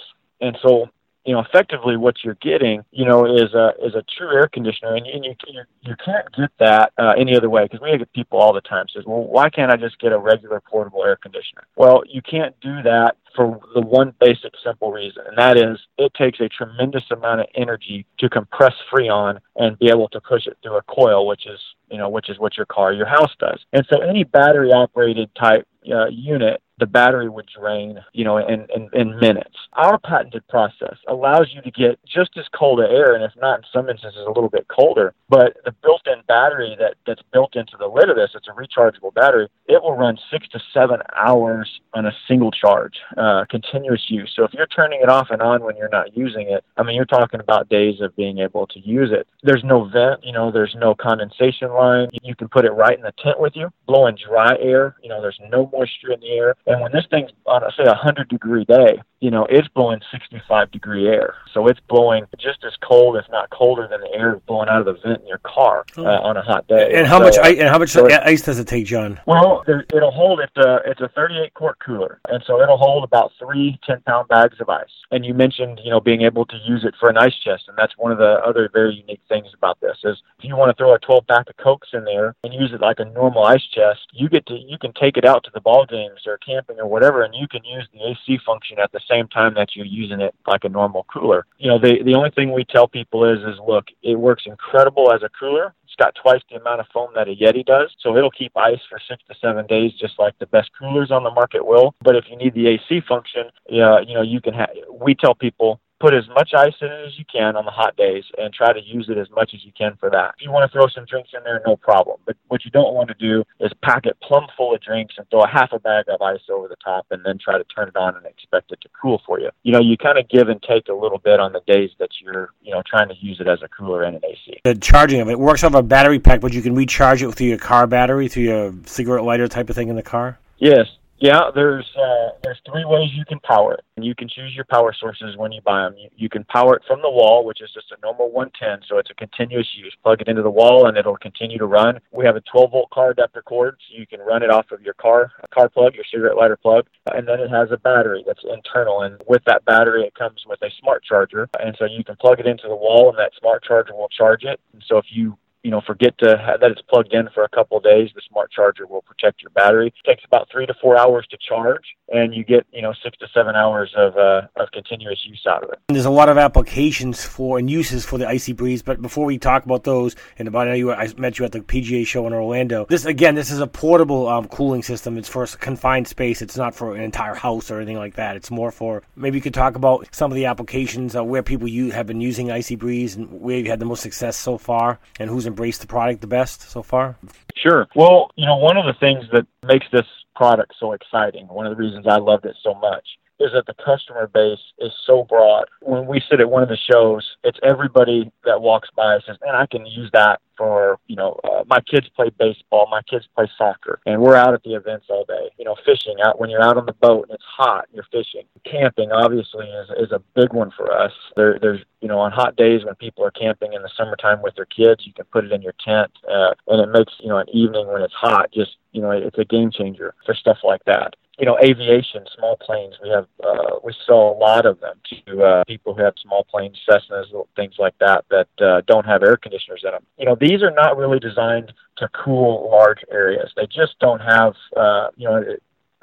And 0.41 0.57
so 0.61 0.89
you 1.25 1.33
know, 1.33 1.39
effectively 1.39 1.95
what 1.95 2.15
you're 2.23 2.37
getting, 2.41 2.83
you 2.91 3.05
know, 3.05 3.25
is 3.25 3.53
a 3.53 3.71
is 3.81 3.95
a 3.95 4.03
true 4.17 4.29
air 4.33 4.49
conditioner, 4.51 4.95
and, 4.95 5.07
and 5.07 5.23
you 5.23 5.33
you 5.81 5.95
can't 6.03 6.29
get 6.35 6.51
that 6.59 6.91
uh, 6.97 7.13
any 7.17 7.35
other 7.35 7.49
way 7.49 7.63
because 7.63 7.79
we 7.79 7.97
get 7.97 8.11
people 8.11 8.39
all 8.39 8.53
the 8.53 8.61
time 8.61 8.87
says, 8.93 9.05
well, 9.05 9.23
why 9.23 9.49
can't 9.49 9.71
I 9.71 9.77
just 9.77 9.99
get 9.99 10.11
a 10.11 10.17
regular 10.17 10.59
portable 10.59 11.03
air 11.05 11.15
conditioner? 11.15 11.63
Well, 11.77 12.03
you 12.07 12.21
can't 12.21 12.59
do 12.59 12.81
that 12.83 13.15
for 13.35 13.59
the 13.73 13.81
one 13.81 14.13
basic 14.19 14.53
simple 14.63 14.91
reason, 14.91 15.23
and 15.25 15.37
that 15.37 15.57
is 15.57 15.79
it 15.97 16.13
takes 16.13 16.41
a 16.41 16.49
tremendous 16.49 17.03
amount 17.09 17.39
of 17.39 17.47
energy 17.55 18.05
to 18.19 18.29
compress 18.29 18.73
freon 18.91 19.39
and 19.55 19.79
be 19.79 19.87
able 19.87 20.09
to 20.09 20.19
push 20.19 20.45
it 20.45 20.57
through 20.61 20.75
a 20.75 20.81
coil, 20.83 21.25
which 21.25 21.47
is 21.47 21.59
you 21.89 21.97
know 21.97 22.09
which 22.09 22.29
is 22.29 22.37
what 22.37 22.57
your 22.57 22.65
car, 22.65 22.91
your 22.91 23.07
house 23.07 23.31
does. 23.39 23.61
And 23.71 23.85
so 23.89 24.01
any 24.01 24.25
battery 24.25 24.73
operated 24.73 25.33
type 25.35 25.65
Uh, 25.91 26.07
unit 26.09 26.61
the 26.79 26.85
battery 26.85 27.29
would 27.29 27.47
drain, 27.57 27.99
you 28.13 28.23
know, 28.23 28.37
in, 28.37 28.65
in, 28.75 28.89
in 28.93 29.19
minutes. 29.19 29.55
Our 29.73 29.99
patented 29.99 30.47
process 30.47 30.97
allows 31.07 31.49
you 31.53 31.61
to 31.61 31.71
get 31.71 31.99
just 32.05 32.31
as 32.37 32.45
cold 32.53 32.79
air, 32.79 33.15
and 33.15 33.23
if 33.23 33.31
not 33.39 33.59
in 33.59 33.65
some 33.71 33.89
instances 33.89 34.21
a 34.25 34.31
little 34.31 34.49
bit 34.49 34.67
colder, 34.67 35.13
but 35.29 35.57
the 35.65 35.71
built-in 35.83 36.21
battery 36.27 36.75
that, 36.79 36.95
that's 37.05 37.21
built 37.31 37.55
into 37.55 37.73
the 37.77 37.87
lid 37.87 38.09
of 38.09 38.15
this, 38.15 38.31
it's 38.33 38.47
a 38.47 38.51
rechargeable 38.51 39.13
battery, 39.13 39.47
it 39.67 39.81
will 39.81 39.95
run 39.95 40.17
six 40.31 40.47
to 40.49 40.59
seven 40.73 40.99
hours 41.15 41.69
on 41.93 42.05
a 42.05 42.11
single 42.27 42.51
charge, 42.51 42.95
uh, 43.17 43.45
continuous 43.49 44.05
use. 44.07 44.31
So 44.35 44.43
if 44.43 44.53
you're 44.53 44.67
turning 44.67 45.01
it 45.01 45.09
off 45.09 45.27
and 45.29 45.41
on 45.41 45.63
when 45.63 45.77
you're 45.77 45.89
not 45.89 46.17
using 46.17 46.49
it, 46.49 46.63
I 46.77 46.83
mean, 46.83 46.95
you're 46.95 47.05
talking 47.05 47.39
about 47.39 47.69
days 47.69 48.01
of 48.01 48.15
being 48.15 48.39
able 48.39 48.67
to 48.67 48.79
use 48.79 49.11
it. 49.11 49.27
There's 49.43 49.63
no 49.63 49.85
vent, 49.85 50.23
you 50.23 50.33
know, 50.33 50.51
there's 50.51 50.75
no 50.77 50.95
condensation 50.95 51.71
line. 51.71 52.09
You 52.23 52.35
can 52.35 52.47
put 52.47 52.65
it 52.65 52.71
right 52.71 52.97
in 52.97 53.03
the 53.03 53.13
tent 53.23 53.39
with 53.39 53.55
you, 53.55 53.69
blowing 53.85 54.17
dry 54.27 54.55
air, 54.59 54.95
you 55.01 55.09
know, 55.09 55.21
there's 55.21 55.39
no 55.49 55.69
moisture 55.71 56.11
in 56.11 56.19
the 56.19 56.29
air 56.29 56.55
and 56.65 56.81
when 56.81 56.91
this 56.91 57.05
thing's 57.09 57.31
on, 57.45 57.63
a, 57.63 57.71
say, 57.71 57.83
a 57.83 57.87
100 57.87 58.29
degree 58.29 58.65
day, 58.65 59.01
you 59.19 59.31
know, 59.31 59.45
it's 59.49 59.67
blowing 59.69 60.01
65 60.11 60.71
degree 60.71 61.07
air. 61.07 61.35
So 61.53 61.67
it's 61.67 61.79
blowing 61.87 62.25
just 62.37 62.63
as 62.65 62.73
cold, 62.81 63.15
if 63.15 63.25
not 63.31 63.49
colder, 63.51 63.87
than 63.87 64.01
the 64.01 64.13
air 64.13 64.41
blowing 64.47 64.67
out 64.67 64.79
of 64.79 64.85
the 64.85 64.99
vent 65.01 65.21
in 65.21 65.27
your 65.27 65.39
car 65.39 65.85
uh, 65.97 66.01
on 66.01 66.35
a 66.35 66.41
hot 66.41 66.67
day. 66.67 66.91
And 66.93 67.07
how 67.07 67.19
so, 67.19 67.23
much 67.23 67.37
ice, 67.37 67.57
and 67.57 67.69
how 67.69 67.79
much 67.79 67.89
so 67.89 68.09
ice 68.09 68.41
does 68.41 68.59
it 68.59 68.67
take, 68.67 68.85
John? 68.85 69.19
Well, 69.25 69.63
it'll 69.93 70.11
hold 70.11 70.41
it. 70.41 70.51
Uh, 70.57 70.79
it's 70.85 70.99
a 70.99 71.07
38 71.07 71.53
quart 71.53 71.79
cooler, 71.79 72.19
and 72.27 72.43
so 72.45 72.61
it'll 72.61 72.77
hold 72.77 73.05
about 73.05 73.31
three 73.39 73.79
10 73.85 74.01
pound 74.01 74.27
bags 74.27 74.59
of 74.59 74.69
ice. 74.69 74.85
And 75.11 75.25
you 75.25 75.33
mentioned, 75.33 75.79
you 75.83 75.89
know, 75.89 76.01
being 76.01 76.23
able 76.23 76.45
to 76.45 76.57
use 76.65 76.83
it 76.83 76.93
for 76.99 77.09
an 77.09 77.17
ice 77.17 77.35
chest, 77.45 77.63
and 77.69 77.77
that's 77.77 77.93
one 77.97 78.11
of 78.11 78.17
the 78.17 78.41
other 78.45 78.69
very 78.73 78.93
unique 78.93 79.21
things 79.29 79.47
about 79.53 79.79
this 79.79 79.97
is 80.03 80.21
if 80.39 80.45
you 80.45 80.57
want 80.57 80.69
to 80.69 80.75
throw 80.75 80.93
a 80.93 80.99
12 80.99 81.27
pack 81.27 81.49
of 81.49 81.55
cokes 81.57 81.89
in 81.93 82.03
there 82.03 82.35
and 82.43 82.53
use 82.53 82.71
it 82.73 82.81
like 82.81 82.99
a 82.99 83.05
normal 83.05 83.45
ice 83.45 83.65
chest, 83.73 84.01
you 84.11 84.27
get 84.27 84.45
to 84.47 84.55
you 84.55 84.77
can 84.77 84.91
take 84.93 85.15
it 85.15 85.23
out 85.23 85.45
to 85.45 85.51
the 85.53 85.61
ball 85.61 85.85
games 85.85 86.21
or 86.27 86.37
camping 86.53 86.79
or 86.79 86.87
whatever, 86.87 87.23
and 87.23 87.33
you 87.35 87.47
can 87.47 87.63
use 87.63 87.87
the 87.93 87.99
AC 88.09 88.39
function 88.45 88.79
at 88.79 88.91
the 88.91 89.01
same 89.09 89.27
time 89.27 89.53
that 89.55 89.75
you're 89.75 89.85
using 89.85 90.21
it 90.21 90.33
like 90.47 90.63
a 90.63 90.69
normal 90.69 91.05
cooler. 91.13 91.45
You 91.57 91.69
know, 91.69 91.79
the 91.79 92.03
the 92.03 92.13
only 92.13 92.31
thing 92.31 92.51
we 92.51 92.65
tell 92.65 92.87
people 92.87 93.25
is 93.25 93.39
is 93.39 93.59
look, 93.67 93.85
it 94.01 94.15
works 94.15 94.43
incredible 94.45 95.11
as 95.13 95.23
a 95.23 95.29
cooler. 95.29 95.73
It's 95.85 95.95
got 95.95 96.15
twice 96.15 96.41
the 96.49 96.59
amount 96.59 96.79
of 96.79 96.87
foam 96.91 97.09
that 97.15 97.27
a 97.27 97.35
Yeti 97.35 97.63
does, 97.65 97.93
so 97.99 98.17
it'll 98.17 98.31
keep 98.31 98.55
ice 98.57 98.79
for 98.89 98.99
six 99.07 99.21
to 99.29 99.35
seven 99.39 99.67
days, 99.67 99.91
just 99.93 100.17
like 100.17 100.37
the 100.39 100.47
best 100.47 100.71
coolers 100.79 101.11
on 101.11 101.23
the 101.23 101.29
market 101.29 101.65
will. 101.65 101.93
But 102.01 102.15
if 102.15 102.25
you 102.29 102.35
need 102.35 102.55
the 102.55 102.67
AC 102.67 103.01
function, 103.07 103.43
yeah, 103.69 103.99
you 103.99 104.15
know, 104.15 104.23
you 104.23 104.41
can 104.41 104.53
have. 104.53 104.69
We 104.89 105.13
tell 105.13 105.35
people 105.35 105.79
put 106.03 106.13
as 106.13 106.27
much 106.35 106.51
ice 106.53 106.73
in 106.81 106.87
it 106.91 107.07
as 107.07 107.17
you 107.17 107.23
can 107.31 107.55
on 107.55 107.63
the 107.63 107.71
hot 107.71 107.95
days 107.95 108.25
and 108.37 108.53
try 108.53 108.73
to 108.73 108.83
use 108.83 109.07
it 109.07 109.17
as 109.17 109.29
much 109.29 109.51
as 109.53 109.63
you 109.63 109.71
can 109.71 109.95
for 110.01 110.09
that. 110.09 110.35
If 110.37 110.43
you 110.43 110.51
want 110.51 110.69
to 110.69 110.77
throw 110.77 110.85
some 110.93 111.05
drinks 111.05 111.29
in 111.33 111.41
there, 111.45 111.61
no 111.65 111.77
problem. 111.77 112.17
But 112.25 112.35
what 112.49 112.65
you 112.65 112.71
don't 112.71 112.93
want 112.93 113.07
to 113.07 113.13
do 113.13 113.45
is 113.61 113.71
pack 113.81 114.05
it 114.05 114.17
plumb 114.21 114.47
full 114.57 114.75
of 114.75 114.81
drinks 114.81 115.13
and 115.17 115.25
throw 115.29 115.43
a 115.43 115.47
half 115.47 115.71
a 115.71 115.79
bag 115.79 116.03
of 116.09 116.21
ice 116.21 116.41
over 116.51 116.67
the 116.67 116.75
top 116.83 117.05
and 117.11 117.23
then 117.23 117.37
try 117.41 117.57
to 117.57 117.63
turn 117.73 117.87
it 117.87 117.95
on 117.95 118.17
and 118.17 118.25
expect 118.25 118.73
it 118.73 118.81
to 118.81 118.89
cool 119.01 119.21
for 119.25 119.39
you. 119.39 119.49
You 119.63 119.71
know, 119.71 119.79
you 119.79 119.95
kind 119.95 120.17
of 120.17 120.27
give 120.27 120.49
and 120.49 120.61
take 120.61 120.89
a 120.89 120.93
little 120.93 121.19
bit 121.19 121.39
on 121.39 121.53
the 121.53 121.61
days 121.65 121.91
that 121.99 122.09
you're, 122.21 122.49
you 122.61 122.73
know, 122.73 122.83
trying 122.85 123.07
to 123.07 123.15
use 123.21 123.39
it 123.39 123.47
as 123.47 123.61
a 123.61 123.69
cooler 123.69 124.03
and 124.03 124.17
an 124.17 124.25
AC. 124.25 124.59
The 124.65 124.75
charging 124.75 125.21
of 125.21 125.29
it 125.29 125.39
works 125.39 125.63
off 125.63 125.73
a 125.73 125.81
battery 125.81 126.19
pack, 126.19 126.41
but 126.41 126.51
you 126.51 126.61
can 126.61 126.75
recharge 126.75 127.23
it 127.23 127.33
through 127.33 127.47
your 127.47 127.57
car 127.57 127.87
battery, 127.87 128.27
through 128.27 128.43
your 128.43 128.73
cigarette 128.85 129.23
lighter 129.23 129.47
type 129.47 129.69
of 129.69 129.77
thing 129.77 129.87
in 129.87 129.95
the 129.95 130.03
car? 130.03 130.37
Yes, 130.57 130.87
yeah, 131.23 131.51
there's 131.55 131.89
uh, 131.95 132.35
there's 132.43 132.59
three 132.69 132.83
ways 132.83 133.09
you 133.13 133.23
can 133.23 133.39
power 133.39 133.75
it. 133.75 133.85
And 133.95 134.05
you 134.05 134.13
can 134.13 134.27
choose 134.27 134.53
your 134.53 134.65
power 134.65 134.93
sources 134.99 135.37
when 135.37 135.53
you 135.53 135.61
buy 135.61 135.83
them. 135.83 135.95
You, 135.97 136.09
you 136.17 136.27
can 136.27 136.43
power 136.43 136.75
it 136.75 136.81
from 136.85 137.01
the 137.01 137.09
wall, 137.09 137.45
which 137.45 137.61
is 137.61 137.69
just 137.73 137.93
a 137.93 138.01
normal 138.01 138.29
110, 138.29 138.85
so 138.89 138.97
it's 138.97 139.09
a 139.09 139.13
continuous 139.13 139.69
use. 139.73 139.95
Plug 140.03 140.19
it 140.19 140.27
into 140.27 140.41
the 140.41 140.49
wall 140.49 140.87
and 140.87 140.97
it'll 140.97 141.15
continue 141.15 141.57
to 141.59 141.65
run. 141.65 142.01
We 142.11 142.25
have 142.25 142.35
a 142.35 142.41
12 142.51 142.71
volt 142.71 142.89
car 142.89 143.11
adapter 143.11 143.41
cord, 143.41 143.77
so 143.79 143.97
you 143.97 144.05
can 144.05 144.19
run 144.19 144.43
it 144.43 144.49
off 144.49 144.65
of 144.73 144.81
your 144.81 144.95
car 144.95 145.31
car 145.53 145.69
plug, 145.69 145.95
your 145.95 146.03
cigarette 146.11 146.35
lighter 146.35 146.57
plug, 146.57 146.87
and 147.13 147.25
then 147.25 147.39
it 147.39 147.49
has 147.49 147.71
a 147.71 147.77
battery 147.77 148.21
that's 148.27 148.43
internal. 148.43 149.03
And 149.03 149.21
with 149.25 149.43
that 149.45 149.63
battery, 149.63 150.03
it 150.03 150.15
comes 150.15 150.43
with 150.45 150.61
a 150.61 150.71
smart 150.81 151.05
charger, 151.05 151.47
and 151.57 151.73
so 151.79 151.85
you 151.85 152.03
can 152.03 152.17
plug 152.17 152.41
it 152.41 152.47
into 152.47 152.67
the 152.67 152.75
wall, 152.75 153.07
and 153.07 153.17
that 153.17 153.31
smart 153.39 153.63
charger 153.63 153.95
will 153.95 154.09
charge 154.09 154.43
it. 154.43 154.59
And 154.73 154.83
so 154.85 154.97
if 154.97 155.05
you 155.09 155.37
you 155.63 155.71
know, 155.71 155.81
forget 155.81 156.17
to 156.19 156.57
that 156.59 156.71
it's 156.71 156.81
plugged 156.89 157.13
in 157.13 157.29
for 157.33 157.43
a 157.43 157.49
couple 157.49 157.77
of 157.77 157.83
days, 157.83 158.09
the 158.13 158.21
smart 158.29 158.51
charger 158.51 158.85
will 158.85 159.01
protect 159.01 159.41
your 159.41 159.49
battery. 159.51 159.87
It 159.87 160.07
takes 160.07 160.23
about 160.25 160.49
three 160.51 160.65
to 160.65 160.73
four 160.81 160.97
hours 160.97 161.25
to 161.31 161.37
charge, 161.37 161.83
and 162.09 162.35
you 162.35 162.43
get 162.43 162.67
you 162.73 162.81
know 162.81 162.93
six 163.01 163.17
to 163.19 163.27
seven 163.33 163.55
hours 163.55 163.93
of 163.95 164.17
uh, 164.17 164.41
of 164.57 164.69
continuous 164.71 165.25
use 165.25 165.45
out 165.47 165.63
of 165.63 165.69
it. 165.69 165.79
And 165.87 165.95
there's 165.95 166.05
a 166.05 166.11
lot 166.11 166.27
of 166.27 166.37
applications 166.37 167.23
for 167.23 167.57
and 167.57 167.71
uses 167.71 168.05
for 168.05 168.17
the 168.17 168.27
Icy 168.27 168.51
Breeze, 168.51 168.81
but 168.81 169.01
before 169.01 169.25
we 169.25 169.37
talk 169.37 169.63
about 169.63 169.85
those, 169.85 170.17
and 170.37 170.49
about 170.49 170.67
I 170.67 170.73
you, 170.75 170.91
I 170.91 171.07
met 171.17 171.39
you 171.39 171.45
at 171.45 171.53
the 171.53 171.61
PGA 171.61 172.05
show 172.05 172.27
in 172.27 172.33
Orlando. 172.33 172.85
This 172.89 173.05
again, 173.05 173.35
this 173.35 173.49
is 173.49 173.59
a 173.59 173.67
portable 173.67 174.27
um, 174.27 174.49
cooling 174.49 174.83
system. 174.83 175.17
It's 175.17 175.29
for 175.29 175.43
a 175.43 175.47
confined 175.47 176.09
space. 176.09 176.41
It's 176.41 176.57
not 176.57 176.75
for 176.75 176.93
an 176.93 177.01
entire 177.01 177.35
house 177.35 177.71
or 177.71 177.77
anything 177.77 177.97
like 177.97 178.15
that. 178.15 178.35
It's 178.35 178.51
more 178.51 178.71
for 178.71 179.03
maybe 179.15 179.37
you 179.37 179.41
could 179.41 179.53
talk 179.53 179.75
about 179.77 180.13
some 180.13 180.29
of 180.29 180.35
the 180.35 180.45
applications 180.45 181.15
uh, 181.15 181.23
where 181.23 181.41
people 181.41 181.69
you 181.69 181.91
have 181.91 182.05
been 182.05 182.19
using 182.19 182.51
Icy 182.51 182.75
Breeze 182.75 183.15
and 183.15 183.31
where 183.31 183.59
you 183.59 183.69
had 183.69 183.79
the 183.79 183.85
most 183.85 184.01
success 184.01 184.35
so 184.35 184.57
far, 184.57 184.99
and 185.21 185.29
who's 185.29 185.45
embraced 185.53 185.81
the 185.81 185.87
product 185.87 186.21
the 186.21 186.27
best 186.27 186.61
so 186.61 186.81
far. 186.81 187.15
Sure. 187.55 187.87
Well, 187.95 188.31
you 188.35 188.47
know, 188.47 188.57
one 188.57 188.75
of 188.75 188.85
the 188.85 188.99
things 188.99 189.23
that 189.31 189.45
makes 189.63 189.85
this 189.91 190.07
product 190.35 190.73
so 190.79 190.93
exciting, 190.93 191.47
one 191.47 191.67
of 191.67 191.77
the 191.77 191.81
reasons 191.83 192.07
I 192.07 192.17
loved 192.17 192.45
it 192.45 192.55
so 192.63 192.73
much, 192.73 193.05
is 193.43 193.51
that 193.53 193.65
the 193.65 193.73
customer 193.83 194.27
base 194.27 194.59
is 194.79 194.91
so 195.05 195.23
broad. 195.23 195.65
When 195.81 196.07
we 196.07 196.21
sit 196.29 196.39
at 196.39 196.49
one 196.49 196.63
of 196.63 196.69
the 196.69 196.77
shows, 196.77 197.35
it's 197.43 197.59
everybody 197.61 198.31
that 198.45 198.61
walks 198.61 198.89
by 198.95 199.19
says, 199.25 199.37
"Man, 199.43 199.55
I 199.55 199.65
can 199.65 199.85
use 199.85 200.09
that 200.13 200.39
for 200.57 200.99
you 201.07 201.15
know 201.15 201.39
uh, 201.43 201.63
my 201.67 201.79
kids 201.81 202.07
play 202.15 202.29
baseball, 202.37 202.87
my 202.89 203.01
kids 203.01 203.27
play 203.35 203.49
soccer, 203.57 203.99
and 204.05 204.21
we're 204.21 204.35
out 204.35 204.53
at 204.53 204.63
the 204.63 204.73
events 204.73 205.07
all 205.09 205.25
day. 205.25 205.49
You 205.57 205.65
know, 205.65 205.75
fishing 205.85 206.15
out 206.23 206.39
when 206.39 206.49
you're 206.49 206.63
out 206.63 206.77
on 206.77 206.85
the 206.85 206.93
boat 206.93 207.27
and 207.29 207.35
it's 207.35 207.43
hot, 207.45 207.85
you're 207.93 208.05
fishing. 208.11 208.43
Camping 208.63 209.11
obviously 209.11 209.67
is 209.67 209.89
is 209.97 210.11
a 210.11 210.21
big 210.35 210.53
one 210.53 210.71
for 210.71 210.91
us. 210.91 211.11
There, 211.35 211.59
there's 211.59 211.81
you 212.01 212.07
know 212.07 212.19
on 212.19 212.31
hot 212.31 212.55
days 212.55 212.85
when 212.85 212.95
people 212.95 213.25
are 213.25 213.31
camping 213.31 213.73
in 213.73 213.81
the 213.81 213.89
summertime 213.97 214.41
with 214.41 214.55
their 214.55 214.65
kids, 214.65 215.05
you 215.05 215.13
can 215.13 215.25
put 215.25 215.45
it 215.45 215.51
in 215.51 215.61
your 215.61 215.75
tent, 215.83 216.11
uh, 216.29 216.53
and 216.67 216.81
it 216.81 216.91
makes 216.97 217.13
you 217.19 217.29
know 217.29 217.37
an 217.37 217.49
evening 217.49 217.87
when 217.87 218.01
it's 218.01 218.13
hot 218.13 218.51
just 218.53 218.77
you 218.91 219.01
know 219.01 219.11
it's 219.11 219.37
a 219.37 219.45
game 219.45 219.71
changer 219.71 220.13
for 220.25 220.33
stuff 220.33 220.57
like 220.63 220.83
that 220.85 221.15
you 221.39 221.45
know, 221.45 221.57
aviation, 221.63 222.25
small 222.37 222.57
planes. 222.57 222.95
We 223.01 223.09
have 223.09 223.27
uh, 223.43 223.79
we 223.83 223.93
sell 224.05 224.29
a 224.29 224.37
lot 224.37 224.65
of 224.65 224.79
them 224.79 224.99
to 225.25 225.43
uh, 225.43 225.63
people 225.65 225.93
who 225.95 226.03
have 226.03 226.13
small 226.21 226.43
planes, 226.43 226.79
Cessnas, 226.87 227.25
things 227.55 227.75
like 227.79 227.97
that 227.99 228.25
that 228.29 228.47
uh, 228.61 228.81
don't 228.85 229.05
have 229.05 229.23
air 229.23 229.37
conditioners 229.37 229.81
in 229.83 229.91
them. 229.91 230.05
You 230.17 230.25
know, 230.25 230.37
these 230.39 230.61
are 230.61 230.71
not 230.71 230.95
really 230.95 231.19
designed 231.19 231.73
to 231.97 232.09
cool 232.09 232.69
large 232.71 233.03
areas. 233.11 233.51
They 233.55 233.65
just 233.65 233.97
don't 233.99 234.19
have, 234.21 234.53
uh, 234.77 235.07
you 235.15 235.27
know, 235.27 235.43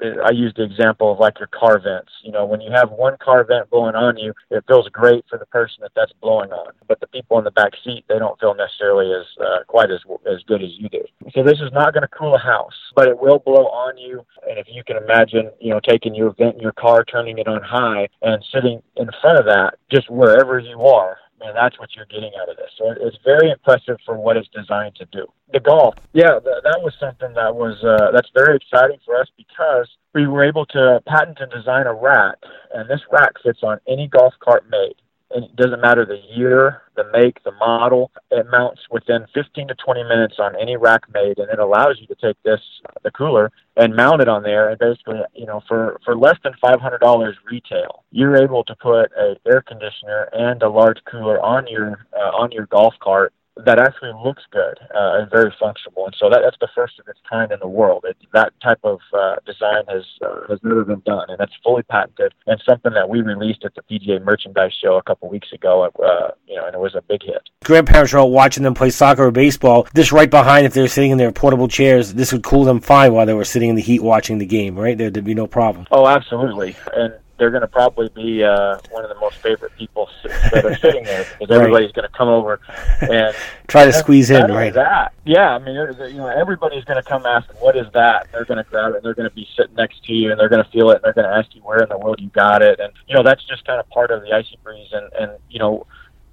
I 0.01 0.31
use 0.31 0.53
the 0.55 0.63
example 0.63 1.11
of 1.11 1.19
like 1.19 1.39
your 1.39 1.47
car 1.47 1.79
vents. 1.79 2.11
You 2.23 2.31
know, 2.31 2.45
when 2.45 2.61
you 2.61 2.71
have 2.71 2.91
one 2.91 3.17
car 3.21 3.43
vent 3.43 3.69
blowing 3.69 3.95
on 3.95 4.17
you, 4.17 4.33
it 4.49 4.63
feels 4.67 4.87
great 4.89 5.25
for 5.29 5.37
the 5.37 5.45
person 5.47 5.77
that 5.81 5.91
that's 5.95 6.11
blowing 6.21 6.51
on. 6.51 6.73
But 6.87 6.99
the 6.99 7.07
people 7.07 7.37
in 7.37 7.43
the 7.43 7.51
back 7.51 7.73
seat, 7.83 8.05
they 8.09 8.19
don't 8.19 8.39
feel 8.39 8.55
necessarily 8.55 9.11
as 9.13 9.25
uh, 9.39 9.63
quite 9.67 9.91
as 9.91 9.99
as 10.25 10.43
good 10.47 10.63
as 10.63 10.69
you 10.77 10.89
do. 10.89 11.03
So 11.33 11.43
this 11.43 11.59
is 11.59 11.71
not 11.71 11.93
going 11.93 12.01
to 12.01 12.07
cool 12.07 12.35
a 12.35 12.39
house, 12.39 12.73
but 12.95 13.07
it 13.07 13.19
will 13.19 13.39
blow 13.39 13.67
on 13.67 13.97
you. 13.97 14.25
And 14.49 14.57
if 14.57 14.67
you 14.69 14.83
can 14.83 14.97
imagine, 14.97 15.51
you 15.59 15.69
know, 15.69 15.79
taking 15.79 16.15
your 16.15 16.33
vent 16.33 16.55
in 16.55 16.61
your 16.61 16.73
car, 16.73 17.03
turning 17.03 17.37
it 17.37 17.47
on 17.47 17.61
high, 17.61 18.07
and 18.21 18.43
sitting 18.53 18.81
in 18.97 19.09
front 19.21 19.39
of 19.39 19.45
that, 19.45 19.75
just 19.91 20.09
wherever 20.09 20.59
you 20.59 20.81
are, 20.81 21.17
and 21.43 21.55
that's 21.55 21.79
what 21.79 21.89
you're 21.95 22.05
getting 22.05 22.31
out 22.41 22.49
of 22.49 22.57
this. 22.57 22.71
So 22.77 22.93
it's 22.99 23.17
very 23.23 23.49
impressive 23.51 23.97
for 24.05 24.15
what 24.17 24.37
it's 24.37 24.49
designed 24.49 24.95
to 24.95 25.05
do. 25.11 25.25
The 25.53 25.59
golf, 25.59 25.95
yeah, 26.13 26.39
th- 26.39 26.63
that 26.63 26.79
was 26.81 26.93
something 26.99 27.33
that 27.33 27.55
was 27.55 27.83
uh, 27.83 28.11
that's 28.11 28.29
very 28.33 28.55
exciting 28.55 28.97
for 29.05 29.19
us 29.19 29.27
because 29.37 29.87
we 30.13 30.27
were 30.27 30.43
able 30.43 30.65
to 30.67 31.01
patent 31.07 31.39
and 31.39 31.51
design 31.51 31.87
a 31.87 31.93
rack, 31.93 32.37
and 32.73 32.89
this 32.89 33.01
rack 33.11 33.33
fits 33.43 33.59
on 33.63 33.79
any 33.87 34.07
golf 34.07 34.33
cart 34.39 34.65
made 34.69 34.95
and 35.33 35.45
it 35.45 35.55
doesn't 35.55 35.81
matter 35.81 36.05
the 36.05 36.21
year, 36.35 36.83
the 36.95 37.05
make, 37.11 37.43
the 37.43 37.51
model. 37.53 38.11
It 38.29 38.45
mounts 38.51 38.81
within 38.89 39.25
15 39.33 39.67
to 39.69 39.75
20 39.75 40.03
minutes 40.03 40.35
on 40.39 40.55
any 40.59 40.77
rack 40.77 41.01
made, 41.13 41.39
and 41.39 41.49
it 41.49 41.59
allows 41.59 41.97
you 41.99 42.07
to 42.07 42.15
take 42.15 42.41
this 42.43 42.59
the 43.03 43.11
cooler 43.11 43.51
and 43.77 43.95
mount 43.95 44.21
it 44.21 44.27
on 44.27 44.43
there. 44.43 44.69
And 44.69 44.79
basically, 44.79 45.21
you 45.33 45.45
know, 45.45 45.61
for 45.67 45.99
for 46.05 46.15
less 46.15 46.37
than 46.43 46.53
$500 46.63 47.33
retail, 47.49 48.03
you're 48.11 48.41
able 48.41 48.63
to 48.65 48.75
put 48.75 49.11
a 49.17 49.35
air 49.45 49.61
conditioner 49.61 50.29
and 50.33 50.61
a 50.61 50.69
large 50.69 50.99
cooler 51.09 51.41
on 51.41 51.67
your 51.67 52.05
uh, 52.13 52.31
on 52.35 52.51
your 52.51 52.65
golf 52.67 52.93
cart 53.01 53.33
that 53.65 53.79
actually 53.79 54.11
looks 54.23 54.43
good 54.51 54.77
uh, 54.95 55.19
and 55.19 55.31
very 55.31 55.53
functional. 55.59 56.05
And 56.05 56.15
so 56.17 56.29
that, 56.29 56.41
that's 56.43 56.57
the 56.59 56.69
first 56.75 56.99
of 56.99 57.07
its 57.07 57.19
kind 57.29 57.51
in 57.51 57.59
the 57.59 57.67
world. 57.67 58.05
It, 58.07 58.17
that 58.33 58.53
type 58.61 58.79
of 58.83 58.99
uh, 59.13 59.35
design 59.45 59.83
has 59.89 60.03
uh, 60.21 60.47
has 60.49 60.59
never 60.63 60.83
been 60.83 61.01
done, 61.05 61.25
and 61.29 61.37
that's 61.39 61.53
fully 61.63 61.83
patented 61.83 62.33
and 62.47 62.61
something 62.67 62.93
that 62.93 63.09
we 63.09 63.21
released 63.21 63.65
at 63.65 63.73
the 63.75 63.81
PGA 63.81 64.23
Merchandise 64.23 64.73
Show 64.81 64.97
a 64.97 65.03
couple 65.03 65.29
weeks 65.29 65.51
ago. 65.53 65.89
Uh, 66.03 66.31
you 66.47 66.55
know, 66.55 66.65
and 66.65 66.75
it 66.75 66.79
was 66.79 66.95
a 66.95 67.01
big 67.01 67.23
hit. 67.23 67.49
Grandparents 67.63 68.13
are 68.13 68.19
all 68.19 68.31
watching 68.31 68.63
them 68.63 68.73
play 68.73 68.89
soccer 68.89 69.25
or 69.25 69.31
baseball. 69.31 69.87
This 69.93 70.11
right 70.11 70.29
behind, 70.29 70.65
if 70.65 70.73
they're 70.73 70.87
sitting 70.87 71.11
in 71.11 71.17
their 71.17 71.31
portable 71.31 71.67
chairs, 71.67 72.13
this 72.13 72.31
would 72.33 72.43
cool 72.43 72.63
them 72.63 72.79
fine 72.79 73.13
while 73.13 73.25
they 73.25 73.33
were 73.33 73.45
sitting 73.45 73.69
in 73.69 73.75
the 73.75 73.81
heat 73.81 74.01
watching 74.01 74.37
the 74.37 74.45
game. 74.45 74.77
Right, 74.77 74.97
there'd 74.97 75.23
be 75.23 75.33
no 75.33 75.47
problem. 75.47 75.87
Oh, 75.91 76.07
absolutely, 76.07 76.75
and 76.93 77.13
they're 77.41 77.49
going 77.49 77.61
to 77.61 77.67
probably 77.67 78.07
be 78.09 78.43
uh, 78.43 78.77
one 78.91 79.03
of 79.03 79.09
the 79.09 79.15
most 79.15 79.37
favorite 79.37 79.75
people 79.75 80.07
that 80.23 80.63
are 80.63 80.75
sitting 80.75 81.03
there 81.03 81.23
because 81.23 81.49
right. 81.49 81.59
everybody's 81.59 81.91
going 81.91 82.07
to 82.07 82.15
come 82.15 82.27
over 82.27 82.59
and 83.01 83.35
try 83.67 83.83
to 83.83 83.91
squeeze 83.91 84.29
in. 84.29 84.51
Right. 84.51 84.71
That. 84.71 85.13
Yeah. 85.25 85.55
I 85.55 85.57
mean, 85.57 85.73
you 85.73 86.17
know, 86.17 86.27
everybody's 86.27 86.83
going 86.83 87.01
to 87.01 87.09
come 87.09 87.25
ask, 87.25 87.49
"What 87.59 87.75
is 87.75 87.87
that?" 87.93 88.25
And 88.25 88.31
they're 88.31 88.45
going 88.45 88.63
to 88.63 88.69
grab 88.69 88.91
it. 88.91 88.97
and 88.97 89.03
They're 89.03 89.15
going 89.15 89.27
to 89.27 89.33
be 89.33 89.47
sitting 89.57 89.73
next 89.73 90.05
to 90.05 90.13
you, 90.13 90.29
and 90.29 90.39
they're 90.39 90.49
going 90.49 90.63
to 90.63 90.69
feel 90.69 90.91
it. 90.91 90.97
and 90.97 91.03
They're 91.03 91.13
going 91.13 91.27
to 91.27 91.35
ask 91.35 91.55
you 91.55 91.61
where 91.63 91.81
in 91.81 91.89
the 91.89 91.97
world 91.97 92.21
you 92.21 92.29
got 92.29 92.61
it. 92.61 92.79
And 92.79 92.93
you 93.07 93.15
know, 93.15 93.23
that's 93.23 93.43
just 93.45 93.65
kind 93.65 93.79
of 93.79 93.89
part 93.89 94.11
of 94.11 94.21
the 94.21 94.31
icy 94.33 94.59
breeze. 94.63 94.89
And 94.91 95.11
and 95.13 95.31
you 95.49 95.57
know, 95.57 95.87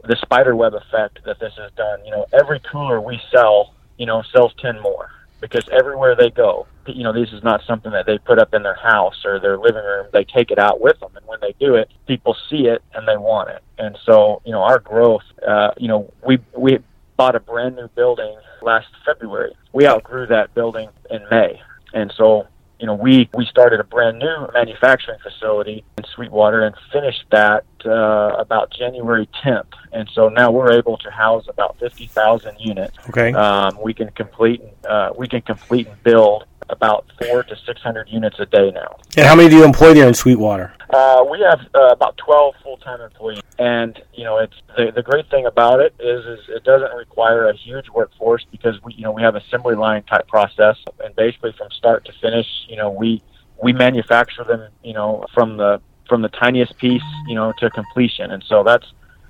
the 0.04 0.16
spider 0.16 0.54
web 0.54 0.74
effect 0.74 1.20
that 1.24 1.40
this 1.40 1.54
has 1.56 1.72
done. 1.72 2.04
You 2.04 2.10
know, 2.10 2.26
every 2.38 2.60
cooler 2.70 3.00
we 3.00 3.18
sell, 3.32 3.72
you 3.96 4.04
know, 4.04 4.22
sells 4.30 4.52
ten 4.60 4.78
more 4.82 5.08
because 5.40 5.68
everywhere 5.70 6.16
they 6.16 6.30
go, 6.30 6.66
you 6.86 7.02
know, 7.02 7.12
this 7.12 7.32
is 7.32 7.42
not 7.42 7.62
something 7.66 7.92
that 7.92 8.06
they 8.06 8.18
put 8.18 8.38
up 8.38 8.54
in 8.54 8.62
their 8.62 8.74
house 8.74 9.24
or 9.24 9.38
their 9.38 9.58
living 9.58 9.84
room. 9.84 10.06
They 10.12 10.24
take 10.24 10.50
it 10.50 10.58
out 10.58 10.80
with 10.80 10.98
them, 11.00 11.10
and 11.16 11.26
when 11.26 11.38
they 11.40 11.54
do 11.60 11.74
it, 11.74 11.90
people 12.06 12.36
see 12.48 12.66
it 12.66 12.82
and 12.94 13.06
they 13.06 13.16
want 13.16 13.50
it. 13.50 13.62
And 13.78 13.96
so, 14.04 14.42
you 14.44 14.52
know, 14.52 14.62
our 14.62 14.78
growth, 14.78 15.22
uh, 15.46 15.72
you 15.76 15.88
know, 15.88 16.12
we 16.26 16.38
we 16.56 16.78
bought 17.16 17.34
a 17.34 17.40
brand 17.40 17.76
new 17.76 17.88
building 17.88 18.36
last 18.62 18.88
February. 19.04 19.54
We 19.72 19.86
outgrew 19.86 20.26
that 20.28 20.54
building 20.54 20.88
in 21.10 21.20
May, 21.30 21.60
and 21.92 22.12
so 22.16 22.46
you 22.80 22.86
know, 22.86 22.94
we, 22.94 23.28
we 23.34 23.44
started 23.46 23.80
a 23.80 23.84
brand 23.84 24.18
new 24.18 24.48
manufacturing 24.54 25.18
facility 25.20 25.84
in 25.96 26.04
Sweetwater 26.14 26.62
and 26.62 26.74
finished 26.92 27.24
that 27.30 27.64
uh, 27.84 28.36
about 28.38 28.70
January 28.70 29.28
10th. 29.44 29.72
And 29.92 30.08
so 30.14 30.28
now 30.28 30.50
we're 30.50 30.72
able 30.72 30.96
to 30.98 31.10
house 31.10 31.46
about 31.48 31.76
50,000 31.80 32.56
units. 32.60 32.96
Okay. 33.08 33.32
Um, 33.32 33.78
we 33.82 33.94
can 33.94 34.10
complete 34.10 34.62
uh, 34.88 35.10
we 35.16 35.26
can 35.26 35.40
complete 35.40 35.88
and 35.88 36.02
build 36.02 36.44
about 36.70 37.06
four 37.20 37.42
to 37.42 37.56
600 37.56 38.08
units 38.08 38.38
a 38.38 38.46
day 38.46 38.70
now. 38.70 38.96
And 39.16 39.26
how 39.26 39.34
many 39.34 39.48
do 39.48 39.56
you 39.56 39.64
employ 39.64 39.94
there 39.94 40.08
in 40.08 40.14
Sweetwater? 40.14 40.74
Uh, 40.90 41.24
we 41.30 41.40
have 41.40 41.60
uh, 41.74 41.88
about 41.88 42.16
12 42.18 42.54
full-time 42.62 43.00
employees, 43.00 43.42
and 43.58 44.00
you 44.14 44.24
know, 44.24 44.38
it's 44.38 44.54
the, 44.76 44.90
the 44.94 45.02
great 45.02 45.28
thing 45.30 45.46
about 45.46 45.80
it 45.80 45.94
is, 45.98 46.24
is 46.24 46.40
it 46.48 46.64
doesn't 46.64 46.94
require 46.96 47.48
a 47.48 47.56
huge 47.56 47.88
workforce 47.90 48.46
because 48.50 48.82
we, 48.82 48.94
you 48.94 49.02
know, 49.02 49.12
we 49.12 49.22
have 49.22 49.34
assembly 49.34 49.74
line 49.74 50.02
type 50.04 50.26
process, 50.28 50.76
and 51.04 51.14
basically 51.14 51.52
from 51.58 51.70
start 51.70 52.04
to 52.06 52.12
finish, 52.20 52.46
you 52.68 52.76
know, 52.76 52.90
we 52.90 53.22
we 53.62 53.72
manufacture 53.72 54.44
them, 54.44 54.68
you 54.82 54.94
know, 54.94 55.26
from 55.34 55.56
the 55.58 55.80
from 56.08 56.22
the 56.22 56.28
tiniest 56.28 56.76
piece, 56.78 57.02
you 57.26 57.34
know, 57.34 57.52
to 57.58 57.68
completion, 57.70 58.30
and 58.30 58.42
so 58.48 58.62
that's 58.62 58.86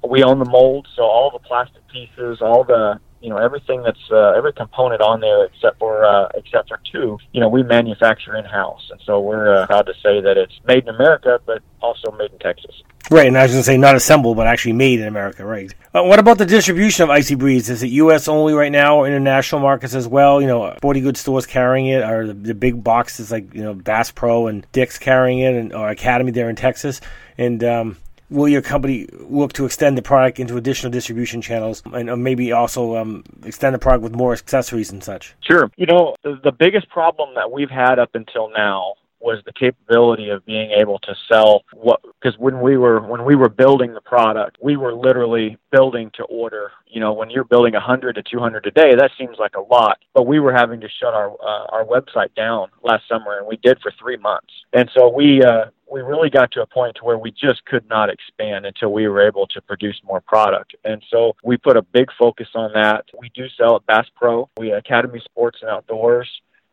we 0.09 0.23
own 0.23 0.39
the 0.39 0.45
mold, 0.45 0.87
so 0.95 1.03
all 1.03 1.31
the 1.31 1.41
plastic 1.41 1.87
pieces, 1.89 2.41
all 2.41 2.63
the 2.63 3.01
you 3.21 3.29
know 3.29 3.37
everything 3.37 3.83
that's 3.83 4.11
uh, 4.11 4.33
every 4.37 4.53
component 4.53 5.01
on 5.01 5.21
there 5.21 5.45
except 5.45 5.79
for 5.79 6.05
uh, 6.05 6.29
except 6.35 6.69
for 6.69 6.81
two 6.91 7.19
you 7.33 7.41
know 7.41 7.49
we 7.49 7.63
manufacture 7.63 8.37
in 8.37 8.45
house 8.45 8.89
and 8.91 9.01
so 9.05 9.21
we're 9.21 9.55
uh, 9.55 9.67
proud 9.67 9.87
to 9.87 9.95
say 10.03 10.21
that 10.21 10.37
it's 10.37 10.61
made 10.67 10.85
in 10.85 10.95
America 10.95 11.41
but 11.47 11.63
also 11.81 12.11
made 12.13 12.33
in 12.33 12.39
Texas. 12.39 12.83
Right, 13.11 13.27
and 13.27 13.39
I 13.39 13.45
was 13.45 13.53
going 13.53 13.61
to 13.61 13.65
say 13.65 13.79
not 13.79 13.97
assembled 13.97 14.37
but 14.37 14.47
actually 14.47 14.75
made 14.75 15.01
in 15.01 15.07
America. 15.07 15.45
Right. 15.45 15.75
Uh, 15.95 16.03
what 16.03 16.19
about 16.19 16.37
the 16.37 16.45
distribution 16.45 17.05
of 17.05 17.11
Icy 17.11 17.37
Breeze? 17.37 17.71
Is 17.71 17.83
it 17.83 17.87
U.S. 17.89 18.29
only 18.29 18.53
right 18.53 18.71
now, 18.71 18.99
or 18.99 19.07
international 19.07 19.63
markets 19.63 19.95
as 19.95 20.07
well? 20.07 20.43
You 20.43 20.47
know, 20.47 20.77
40 20.83 21.01
good 21.01 21.17
stores 21.17 21.47
carrying 21.47 21.87
it, 21.87 22.03
or 22.03 22.27
the, 22.27 22.35
the 22.35 22.55
big 22.55 22.85
boxes 22.85 23.31
like 23.31 23.55
you 23.55 23.63
know 23.63 23.73
Bass 23.73 24.11
Pro 24.11 24.49
and 24.49 24.67
Dick's 24.73 24.99
carrying 24.99 25.39
it, 25.39 25.55
and 25.55 25.73
or 25.73 25.89
Academy 25.89 26.33
there 26.33 26.51
in 26.51 26.57
Texas, 26.57 27.01
and 27.39 27.65
um, 27.65 27.97
will 28.31 28.49
your 28.49 28.63
company 28.63 29.07
look 29.13 29.53
to 29.55 29.65
extend 29.65 29.97
the 29.97 30.03
product 30.03 30.39
into 30.39 30.57
additional 30.57 30.91
distribution 30.91 31.41
channels 31.41 31.83
and 31.93 32.11
uh, 32.11 32.17
maybe 32.17 32.53
also 32.53 32.97
um, 32.97 33.25
extend 33.45 33.75
the 33.75 33.79
product 33.79 34.03
with 34.03 34.15
more 34.15 34.33
accessories 34.33 34.91
and 34.93 35.03
such? 35.03 35.35
Sure. 35.41 35.71
You 35.77 35.87
know, 35.87 36.15
the, 36.23 36.39
the 36.45 36.53
biggest 36.53 36.89
problem 36.91 37.35
that 37.35 37.51
we've 37.51 37.71
had 37.71 37.99
up 37.99 38.11
until 38.15 38.51
now 38.51 38.95
was 39.21 39.43
the 39.45 39.53
capability 39.53 40.31
of 40.31 40.45
being 40.47 40.71
able 40.71 40.99
to 41.01 41.15
sell 41.31 41.63
what 41.73 42.01
because 42.21 42.39
when 42.39 42.61
we 42.61 42.77
were 42.77 43.01
when 43.01 43.25
we 43.25 43.35
were 43.35 43.49
building 43.49 43.93
the 43.93 44.01
product 44.01 44.57
we 44.63 44.77
were 44.77 44.95
literally 44.95 45.57
building 45.73 46.11
to 46.15 46.23
order 46.25 46.71
you 46.87 47.01
know 47.01 47.13
when 47.13 47.31
you're 47.31 47.45
building 47.45 47.75
100 47.75 48.15
to 48.15 48.23
200 48.23 48.67
a 48.67 48.71
day 48.71 48.95
that 48.95 49.11
seems 49.19 49.37
like 49.39 49.55
a 49.57 49.61
lot 49.61 49.99
but 50.15 50.27
we 50.27 50.41
were 50.41 50.53
having 50.53 50.81
to 50.81 50.89
shut 51.01 51.15
our 51.15 51.31
uh, 51.33 51.67
our 51.71 51.85
website 51.85 52.35
down 52.35 52.69
last 52.83 53.03
summer 53.09 53.39
and 53.39 53.47
we 53.47 53.57
did 53.59 53.79
for 53.81 53.93
3 53.99 54.17
months 54.19 54.53
and 54.73 54.91
so 54.95 55.09
we 55.09 55.43
uh 55.43 55.67
we 55.91 56.01
really 56.03 56.31
got 56.31 56.51
to 56.53 56.63
a 56.63 56.67
point 56.67 57.03
where 57.03 57.19
we 57.19 57.31
just 57.31 57.65
could 57.65 57.89
not 57.89 58.11
expand 58.11 58.67
until 58.67 58.93
we 58.93 59.09
were 59.09 59.27
able 59.27 59.47
to 59.47 59.61
produce 59.63 59.99
more 60.05 60.21
product. 60.21 60.77
And 60.85 61.03
so 61.11 61.35
we 61.43 61.57
put 61.57 61.77
a 61.77 61.83
big 61.83 62.09
focus 62.19 62.49
on 62.55 62.73
that. 62.75 63.07
We 63.19 63.31
do 63.35 63.47
sell 63.57 63.77
at 63.77 63.87
Bass 63.87 64.07
Pro, 64.15 64.51
we 64.59 64.71
Academy 64.73 65.21
Sports 65.25 65.59
and 65.63 65.71
Outdoors, 65.71 66.29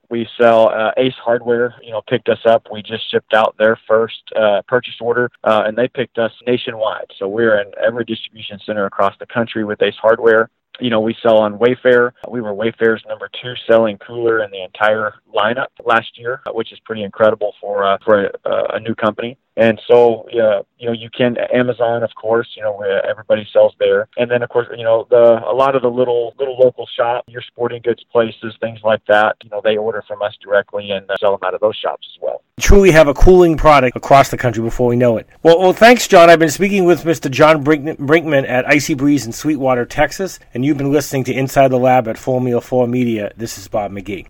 we 0.10 0.28
sell 0.40 0.70
uh, 0.70 0.92
Ace 0.98 1.16
Hardware. 1.24 1.76
You 1.82 1.92
know, 1.92 2.02
picked 2.08 2.30
us 2.30 2.40
up. 2.46 2.68
We 2.72 2.82
just 2.82 3.10
shipped 3.12 3.34
out 3.34 3.56
their 3.58 3.80
first 3.88 4.22
uh, 4.36 4.62
purchase 4.68 4.96
order, 5.00 5.30
uh, 5.44 5.64
and 5.66 5.78
they 5.78 5.88
picked 5.88 6.18
us 6.18 6.32
nationwide. 6.46 7.12
So 7.18 7.28
we're 7.28 7.60
in 7.60 7.72
every 7.86 8.06
distribution 8.06 8.60
center 8.66 8.86
across 8.86 9.14
the 9.20 9.26
country 9.26 9.64
with 9.64 9.82
Ace 9.82 9.96
Hardware. 10.02 10.50
You 10.80 10.90
know, 10.90 11.00
we 11.00 11.16
sell 11.22 11.38
on 11.38 11.58
Wayfair. 11.58 12.12
We 12.30 12.42
were 12.42 12.54
Wayfair's 12.54 13.04
number 13.08 13.30
two 13.42 13.54
selling 13.70 13.98
cooler 13.98 14.44
in 14.44 14.52
the 14.52 14.64
entire 14.64 15.14
lineup 15.34 15.68
last 15.86 16.18
year, 16.18 16.42
which 16.52 16.74
is 16.74 16.80
pretty 16.80 17.04
incredible 17.04 17.54
for 17.62 17.86
uh, 17.86 17.98
for 18.04 18.26
a, 18.26 18.76
a 18.76 18.80
new 18.80 18.94
company. 18.94 19.38
And 19.58 19.82
so, 19.88 20.28
yeah, 20.32 20.62
you 20.78 20.88
know, 20.88 20.92
you 20.92 21.10
can 21.10 21.38
Amazon, 21.54 22.04
of 22.04 22.14
course, 22.16 22.48
you 22.56 22.64
know, 22.64 22.82
everybody 22.82 23.48
sells 23.54 23.74
there. 23.80 24.08
And 24.18 24.30
then, 24.30 24.44
of 24.44 24.50
course, 24.50 24.68
you 24.76 24.84
know, 24.84 25.08
the 25.10 25.42
a 25.46 25.54
lot 25.54 25.76
of 25.76 25.82
the 25.82 25.90
little 25.90 26.34
little 26.38 26.58
local 26.58 26.88
shop, 26.98 27.24
your 27.28 27.42
sporting 27.42 27.82
goods 27.82 28.04
places, 28.12 28.56
things 28.60 28.80
like 28.84 29.02
that, 29.08 29.38
you 29.44 29.50
know, 29.50 29.62
they 29.64 29.78
order 29.78 30.04
from 30.08 30.22
us 30.22 30.36
directly 30.44 30.92
and 30.92 31.10
uh, 31.10 31.16
sell 31.20 31.32
them 31.32 31.40
out 31.44 31.54
of 31.54 31.62
those 31.62 31.76
shops 31.76 32.08
as 32.16 32.22
well. 32.22 32.42
Truly 32.60 32.92
have 32.92 33.08
a 33.08 33.14
cooling 33.14 33.56
product 33.58 33.96
across 33.96 34.30
the 34.30 34.38
country 34.38 34.64
before 34.64 34.88
we 34.88 34.96
know 34.96 35.18
it. 35.18 35.28
Well, 35.44 35.60
well, 35.60 35.74
thanks, 35.74 36.08
John. 36.08 36.30
I've 36.30 36.40
been 36.40 36.50
speaking 36.50 36.86
with 36.86 37.04
Mr. 37.04 37.30
John 37.32 37.64
Brinkman 37.64 38.48
at 38.48 38.68
Icy 38.68 38.94
Breeze 38.94 39.26
in 39.26 39.32
Sweetwater, 39.32 39.86
Texas, 39.86 40.40
and 40.54 40.66
you've 40.66 40.78
been 40.78 40.92
listening 40.92 41.24
to 41.26 41.34
Inside 41.34 41.70
the 41.70 41.80
Lab 41.80 42.08
at 42.08 42.18
Formula 42.18 42.62
4 42.62 42.88
Media. 42.88 43.32
This 43.38 43.58
is 43.58 43.68
Bob 43.68 43.92
McGee. 43.92 44.28